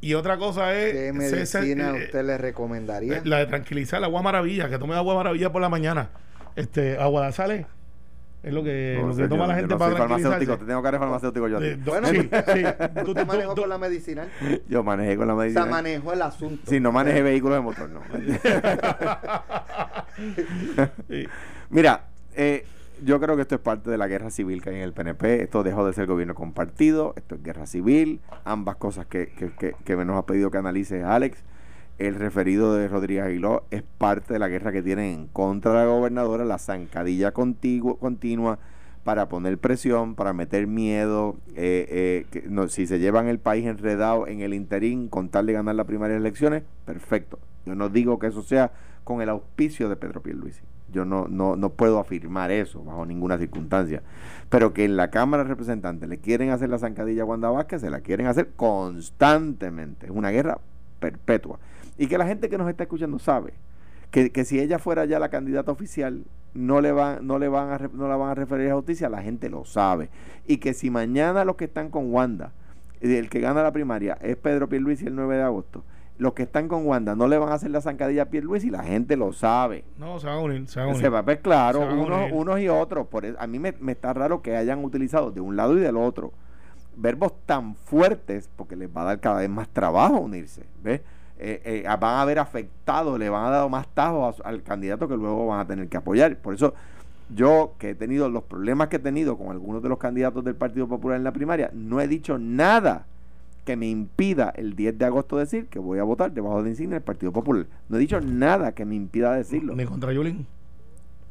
[0.00, 3.22] y otra cosa es ¿Qué ser- ser- medicina eh, usted le recomendaría?
[3.24, 6.10] la de tranquilizar, el agua maravilla, que tome agua maravilla por la mañana.
[6.56, 7.66] Este, agua de sales
[8.42, 10.58] es lo que, No lo que toma yo- la yo gente no para soy farmacéutico,
[10.58, 11.60] te tengo de farmacéutico yo.
[11.62, 12.28] Eh, Bueno, sí, sí.
[13.04, 14.28] Tú- ¿Usted tú- manejó tú- con la medicinal?
[14.68, 15.66] Yo manejé con la O sea, medicina.
[15.66, 16.62] manejó el asunto.
[16.68, 18.00] Sí, no manejé vehículos de motor, no.
[21.08, 21.26] Sí.
[21.70, 22.64] Mira, eh,
[23.04, 25.42] yo creo que esto es parte de la guerra civil que hay en el PNP.
[25.42, 27.12] Esto dejó de ser gobierno compartido.
[27.16, 28.20] Esto es guerra civil.
[28.44, 31.42] Ambas cosas que, que, que, que nos ha pedido que analice Alex.
[31.98, 35.78] El referido de Rodríguez Aguiló es parte de la guerra que tienen en contra de
[35.78, 38.58] la gobernadora, la zancadilla contigu- continua
[39.04, 41.36] para poner presión, para meter miedo.
[41.54, 45.46] eh, eh, que no, si se llevan el país enredado en el interín con tal
[45.46, 47.38] de ganar las primarias elecciones, perfecto.
[47.66, 48.72] Yo no digo que eso sea
[49.04, 50.62] con el auspicio de Pedro Pierluisi.
[50.92, 54.02] Yo no, no, no puedo afirmar eso bajo ninguna circunstancia.
[54.48, 57.80] Pero que en la Cámara de Representantes le quieren hacer la zancadilla a Wanda Vázquez,
[57.80, 60.06] se la quieren hacer constantemente.
[60.06, 60.58] Es una guerra
[61.00, 61.58] perpetua.
[61.98, 63.54] Y que la gente que nos está escuchando sabe
[64.10, 66.24] que, que si ella fuera ya la candidata oficial,
[66.54, 69.22] no le van, no le van a no la van a referir a justicia, la
[69.22, 70.10] gente lo sabe.
[70.46, 72.52] Y que si mañana los que están con Wanda,
[73.00, 75.84] el que gana la primaria es Pedro Pierluisi el 9 de agosto,
[76.18, 78.82] los que están con Wanda no le van a hacer la zancadilla a Pierluisi, la
[78.84, 79.84] gente lo sabe.
[79.98, 81.02] No, se van a unir, se van a unir.
[81.02, 81.92] Se va a ver claro, a
[82.32, 83.06] unos, y otros.
[83.08, 85.80] Por eso, a mí me, me está raro que hayan utilizado de un lado y
[85.80, 86.32] del otro
[86.94, 90.64] verbos tan fuertes, porque les va a dar cada vez más trabajo unirse.
[90.82, 91.00] ¿ves?
[91.38, 94.62] Eh, eh, van a haber afectado, le van a dar más tajo a su- al
[94.62, 96.36] candidato que luego van a tener que apoyar.
[96.36, 96.74] Por eso,
[97.34, 100.54] yo que he tenido los problemas que he tenido con algunos de los candidatos del
[100.54, 103.06] Partido Popular en la primaria, no he dicho nada
[103.64, 106.96] que me impida el 10 de agosto decir que voy a votar debajo de insignia
[106.96, 107.66] del Partido Popular.
[107.88, 109.74] No he dicho nada que me impida decirlo.
[109.74, 110.46] Ni contra Yulín.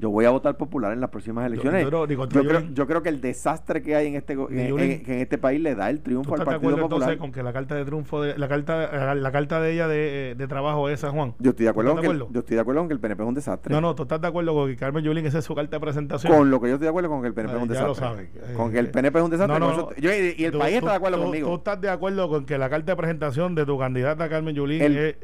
[0.01, 1.85] Yo voy a votar popular en las próximas elecciones.
[1.87, 4.79] yo contra Yo creo, yo creo que el desastre que hay en este en, en-
[5.05, 7.09] en este país le da el ¿Tú triunfo al estás de Partido acuerdo Popular.
[7.11, 10.34] entonces con que la carta de triunfo, de, la carta la carta de ella de,
[10.36, 11.36] de trabajo es San Juan?
[11.38, 12.99] Yo estoy de acuerdo, ¿Tú con que, de yo estoy de acuerdo con que el
[12.99, 13.76] PNP es un desastre.
[13.76, 15.80] No, no, tú estás de acuerdo con que Carmen Yulín, esa es su carta de
[15.80, 16.36] presentación.
[16.36, 17.82] Con lo que yo estoy de acuerdo con que el PNP es un Eh, ya
[17.84, 18.30] lo desastre.
[18.41, 18.55] sabes.
[18.57, 19.59] Con Eh, que el PNP es un desastre.
[19.59, 20.01] no, no, con no.
[20.01, 21.47] yo- y, el Tú- país está tú- de acuerdo tú- conmigo.
[21.49, 24.82] Tú estás de acuerdo con que la carta de presentación de tu candidata Carmen Yulín
[24.82, 25.15] El- es,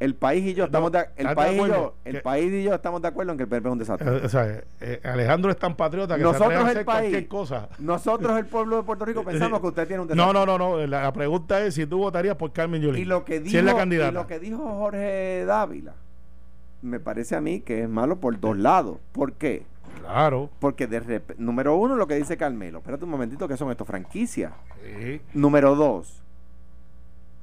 [0.00, 1.94] el país y yo estamos de, el ¿estás de país y yo, acuerdo?
[2.04, 4.08] el país y yo estamos de acuerdo en que el PNP es un desastre.
[4.16, 7.00] Eh, o sea, eh, eh, Alejandro es tan patriota que Nosotros se el hacer país.
[7.10, 7.68] cualquier cosa.
[7.78, 10.32] Nosotros, el pueblo de Puerto Rico, pensamos que usted tiene un desastre.
[10.32, 10.86] No, no, no, no.
[10.86, 13.02] La, la pregunta es si tú votarías por Carmen Yulín.
[13.02, 14.10] Y lo que dijo, si es la y candidata.
[14.12, 15.92] lo que dijo Jorge Dávila,
[16.82, 18.96] me parece a mí que es malo por dos lados.
[19.12, 19.64] ¿Por qué?
[20.00, 20.48] Claro.
[20.60, 22.78] Porque de rep- número uno, lo que dice Carmelo.
[22.78, 24.52] Espérate un momentito, que son estos franquicias?
[24.82, 25.20] Sí.
[25.34, 26.19] Número dos,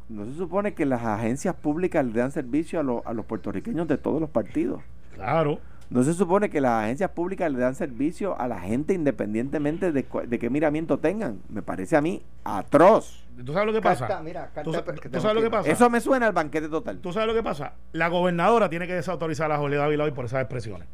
[0.09, 3.87] no se supone que las agencias públicas le dan servicio a, los- a los puertorriqueños
[3.87, 4.81] de todos los partidos.
[5.13, 5.59] Claro.
[5.89, 10.03] No se supone que las agencias públicas le dan servicio a la gente independientemente de,
[10.03, 11.39] cu- de qué miramiento tengan.
[11.49, 13.25] Me parece a mí atroz.
[13.45, 14.07] ¿Tú sabes lo que pasa?
[14.07, 15.69] Carta, mira, carta ¿Tú, sabes lo que pasa?
[15.69, 16.99] Eso me suena al banquete total.
[16.99, 17.73] ¿Tú sabes lo que pasa?
[17.93, 20.87] La gobernadora tiene que desautorizar a Jorge Dávila hoy por esas expresiones.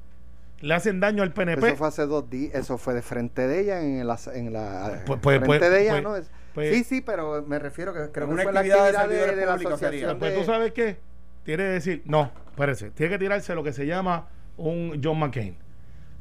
[0.59, 1.67] Le hacen daño al PNP.
[1.69, 5.01] Eso fue hace dos días, eso fue de frente de ella en la, en la
[5.05, 6.42] Pues- pues- frente pues- de ella, pues- ¿no?
[6.53, 9.45] Es- pues- sí, sí, pero me refiero que creo Una que fue la actividad de
[9.45, 10.97] la asociación Pues de- tú sabes qué?
[11.43, 14.27] Tiene que decir, no, espérese, tiene que tirarse lo que se llama
[14.57, 15.55] un John McCain.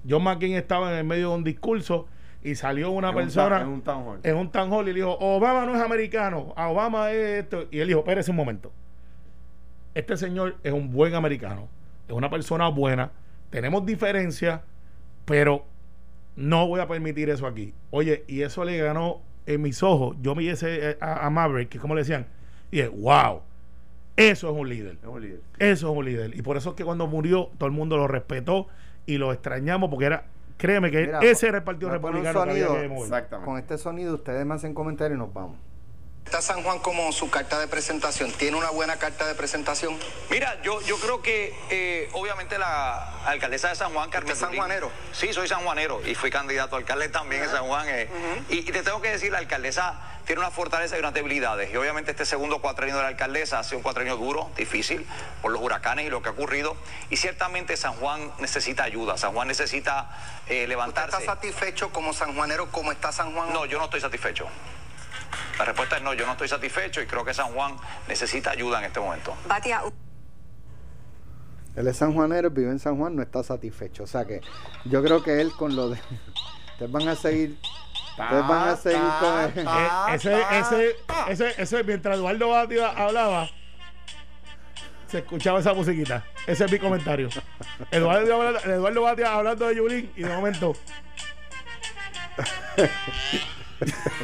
[0.08, 2.06] John McCain estaba en el medio de un discurso
[2.42, 4.20] y salió una En un persona ta- en un town hall.
[4.22, 7.66] en un town hall y le dijo, Obama no es americano, a Obama es esto.
[7.70, 8.72] Y él dijo, espérese un momento.
[9.94, 11.68] Este señor es un buen americano,
[12.08, 13.10] es una persona buena,
[13.50, 14.60] tenemos diferencias,
[15.26, 15.64] pero
[16.34, 17.74] no voy a permitir eso aquí.
[17.90, 20.16] Oye, y eso le ganó en mis ojos.
[20.22, 22.26] Yo me hice a, a Maverick, que como le decían,
[22.70, 23.40] y dije, wow,
[24.16, 24.98] eso es un líder.
[25.02, 25.40] Es un líder.
[25.58, 26.36] Eso es un líder.
[26.36, 28.66] Y por eso es que cuando murió, todo el mundo lo respetó
[29.06, 30.24] y lo extrañamos porque era,
[30.58, 32.82] créeme que Mira, ese era el Partido Republicano que había sonido.
[32.82, 33.02] que mover.
[33.04, 33.50] Exactamente.
[33.50, 35.56] Con este sonido ustedes me hacen comentarios y nos vamos.
[36.24, 38.32] Está San Juan como su carta de presentación.
[38.32, 39.98] ¿Tiene una buena carta de presentación?
[40.30, 44.50] Mira, yo, yo creo que eh, obviamente la alcaldesa de San Juan, Carmen ¿Usted es
[44.52, 44.90] Yulín- sanjuanero?
[45.12, 47.86] Sí, soy sanjuanero y fui candidato a alcalde también en San Juan.
[47.88, 48.08] eh.
[48.48, 51.70] y, y te tengo que decir, la alcaldesa tiene una fortaleza y unas debilidades.
[51.70, 55.06] Y obviamente este segundo cuatrenio de la alcaldesa ha sido un cuatrenio duro, difícil,
[55.42, 56.76] por los huracanes y lo que ha ocurrido.
[57.10, 60.08] Y ciertamente San Juan necesita ayuda, San Juan necesita
[60.46, 61.18] eh, ¿Usted levantarse.
[61.18, 63.52] está satisfecho como sanjuanero como está San Juan?
[63.52, 64.46] No, yo no estoy satisfecho.
[65.58, 67.76] La respuesta es no, yo no estoy satisfecho y creo que San Juan
[68.08, 69.34] necesita ayuda en este momento.
[69.46, 69.82] Batia,
[71.76, 74.04] Él es sanjuanero, vive en San Juan, no está satisfecho.
[74.04, 74.40] O sea que
[74.84, 76.00] yo creo que él con lo de...
[76.72, 77.58] Ustedes van a seguir...
[78.10, 79.40] Ustedes van a seguir con...
[79.56, 80.96] Eh, ese, ese,
[81.28, 83.48] ese, ese, mientras Eduardo Batia hablaba,
[85.08, 86.24] se escuchaba esa musiquita.
[86.46, 87.28] Ese es mi comentario.
[87.90, 90.74] Eduardo, Eduardo Batia hablando de Yulín y de momento.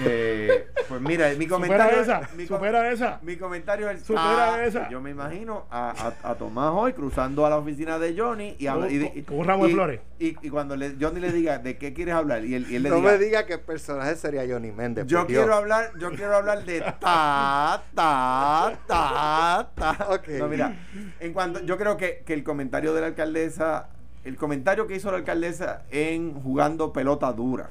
[0.04, 2.00] Eh, pues mira, mi Supera comentario.
[2.00, 3.18] esa, mi, com- supera esa.
[3.22, 4.02] mi comentario es.
[4.02, 4.88] Supera ah, esa.
[4.88, 8.66] Yo me imagino a, a, a Tomás hoy cruzando a la oficina de Johnny y,
[8.66, 10.00] habla- Con- y, con- con un ramo de y- flores.
[10.20, 12.82] Y, y cuando le, Johnny le diga de qué quieres hablar y él, y él
[12.82, 13.12] le No diga.
[13.12, 15.06] me diga que el personaje sería Johnny Méndez.
[15.06, 15.42] Yo Dios.
[15.42, 20.18] quiero hablar, yo quiero hablar de ta, ta, ta, ta.
[20.38, 20.74] No, mira,
[21.20, 23.88] en cuanto, yo creo que, que el comentario de la alcaldesa,
[24.24, 27.70] el comentario que hizo la alcaldesa en jugando pelota dura,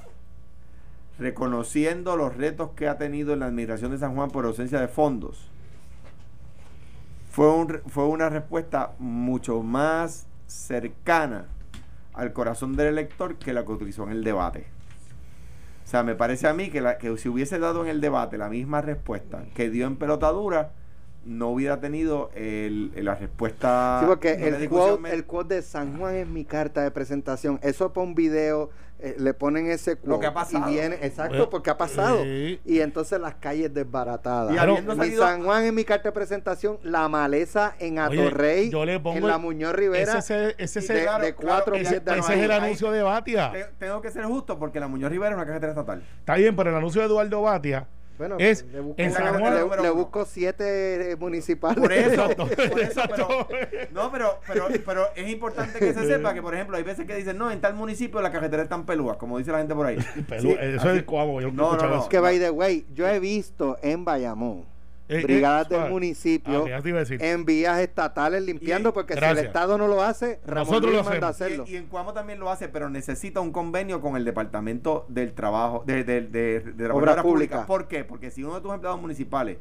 [1.19, 4.87] reconociendo los retos que ha tenido en la administración de San Juan por ausencia de
[4.87, 5.49] fondos,
[7.29, 7.47] fue,
[7.87, 11.45] fue una respuesta mucho más cercana
[12.13, 14.67] al corazón del elector que la que utilizó en el debate.
[15.85, 18.37] O sea, me parece a mí que, la, que si hubiese dado en el debate
[18.37, 20.71] la misma respuesta que dio en pelota dura,
[21.27, 23.97] no hubiera tenido el, el- la respuesta.
[24.01, 27.59] Sí, porque el quote, me- el quote de San Juan es mi carta de presentación.
[27.61, 28.69] Eso para un video,
[28.99, 30.07] eh, le ponen ese quote.
[30.09, 30.71] Lo que ha pasado.
[30.71, 32.25] Y viene, exacto, Bueno, porque ha pasado.
[32.25, 34.55] Y entonces las calles desbaratadas.
[34.55, 36.79] Y habiendo Mi salido- San Juan es mi carta de presentación.
[36.81, 40.17] La maleza en Oye, Atorrey, yo le pongo en la Muñoz Rivera.
[40.17, 43.03] Ese, ese, ese, de, claro, de cuatro claro, ese, de ese es el anuncio de
[43.03, 43.51] Batia.
[43.51, 46.01] Te- Tengo que ser justo porque la Muñoz Rivera es una carretera estatal.
[46.19, 47.87] Está bien, pero el anuncio de Eduardo Batia
[48.17, 49.53] Bueno, es le busco, en le- San Juan.
[49.53, 49.99] le- número le uno.
[50.01, 51.77] busco siete eh, municipales.
[51.79, 53.47] Por eso, Exacto, por eso, exacto.
[53.49, 57.05] pero, no, pero, pero, pero es importante que se sepa que, por ejemplo, hay veces
[57.05, 59.75] que dicen, no, en tal municipio la carretera es tan pelúa, como dice la gente
[59.75, 59.97] por ahí.
[60.27, 62.09] Pelú- Sí, eso así- es coamo, yo No, no, no.
[62.09, 64.65] que by the way, yo he visto en Bayamón
[65.09, 65.89] Eh, eh, brigadas del suave.
[65.91, 66.81] municipio Ah,
[67.19, 69.39] en vías estatales limpiando Y- porque si Gracias.
[69.39, 71.63] el Estado no lo hace, Ramón Nosotros Luis lo manda hacerlo.
[71.65, 75.31] Y, y en Cuamo también lo hace, pero necesita un convenio con el Departamento del
[75.33, 77.23] Trabajo, de, de, de, de Obras Obras Públicas.
[77.23, 77.65] Públicas.
[77.65, 78.03] ¿Por qué?
[78.03, 79.57] Porque si uno de tus empleados municipales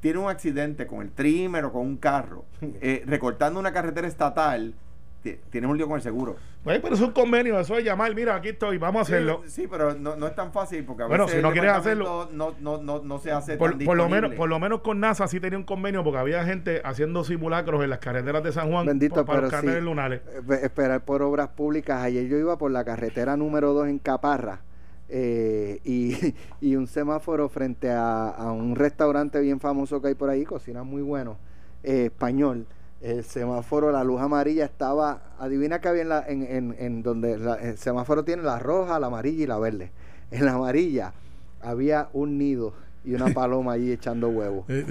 [0.00, 4.74] tiene un accidente con el trimmer o con un carro, eh, recortando una carretera estatal,
[5.22, 6.36] tienes un lío con el seguro.
[6.64, 9.42] Pues, pero es un convenio, eso es llamar, mira, aquí estoy, vamos a hacerlo.
[9.44, 11.52] Sí, sí, pero no, no es tan fácil porque a Bueno, veces si no el
[11.54, 14.58] quieres departamento No, no, no, no se hace Por, tan por lo menos, por lo
[14.58, 18.42] menos con NASA sí tenía un convenio porque había gente haciendo simulacros en las carreteras
[18.42, 19.84] de San Juan Bendito, pa- para pero los carteles sí.
[19.84, 20.20] lunares.
[20.50, 22.02] Eh, Esperar por obras públicas.
[22.02, 24.60] Ayer yo iba por la carretera número 2 en Caparra
[25.08, 30.30] eh, y, y un semáforo frente a, a un restaurante bien famoso que hay por
[30.30, 31.38] ahí, cocina muy bueno,
[31.82, 32.66] eh, español.
[33.02, 37.36] El semáforo, la luz amarilla estaba, adivina que había en, la, en, en, en donde
[37.38, 39.90] la- el semáforo tiene la roja, la amarilla y la verde.
[40.30, 41.12] En la amarilla
[41.60, 42.74] había un nido
[43.04, 44.64] y una paloma allí echando huevos.
[44.68, 44.82] eso,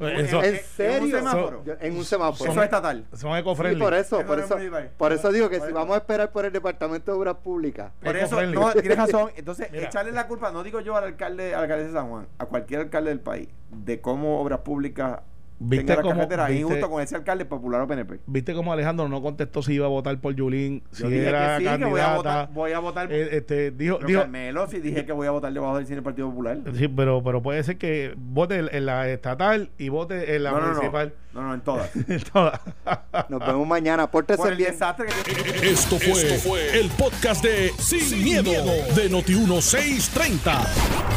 [0.00, 0.16] ¿En
[0.46, 1.18] ¿En un serio?
[1.18, 1.62] semáforo?
[1.64, 2.50] Yo- en un semáforo.
[2.50, 3.04] Eso es estatal.
[3.12, 3.42] son Sí,
[3.76, 4.56] por eso, por eso,
[4.96, 8.16] por eso digo que si vamos a esperar por el Departamento de Obras Públicas, Por
[8.16, 9.30] eso, no, tienes razón.
[9.36, 9.88] Entonces, Mira.
[9.88, 12.80] echarle la culpa, no digo yo al alcalde, al alcalde de San Juan, a cualquier
[12.80, 15.20] alcalde del país, de cómo obras públicas
[15.64, 18.20] ¿Viste carreteras, es viste- injusto con ese alcalde popular o PNP.
[18.26, 21.56] ¿Viste cómo Alejandro no contestó si iba a votar por Yulín, si Yo dije era
[21.58, 21.90] que sí, que candidata?
[21.90, 25.26] voy a votar, voy a votar Eh, este, dijo, dijo, Carmelo, sí dije que voy
[25.26, 26.58] a votar debajo del cine del Partido Popular.
[26.74, 30.50] sí, pero, pero puede ser que vote en- en la estatal y vote en la
[30.50, 31.14] no, no, no, municipal.
[31.32, 31.90] no, no, en todas.
[32.32, 32.60] Todas.
[33.28, 34.10] nos vemos mañana.
[34.10, 34.72] Pórtese Por el bien.
[34.72, 38.50] desastre que Esto fue, el podcast de Sin, miedo,
[38.94, 40.66] de Noti1630.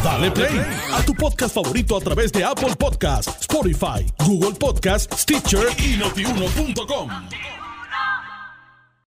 [0.03, 0.59] Dale play
[0.93, 7.54] a tu podcast favorito a través de Apple Podcasts, Spotify, Google Podcasts, Stitcher y notiuno.com.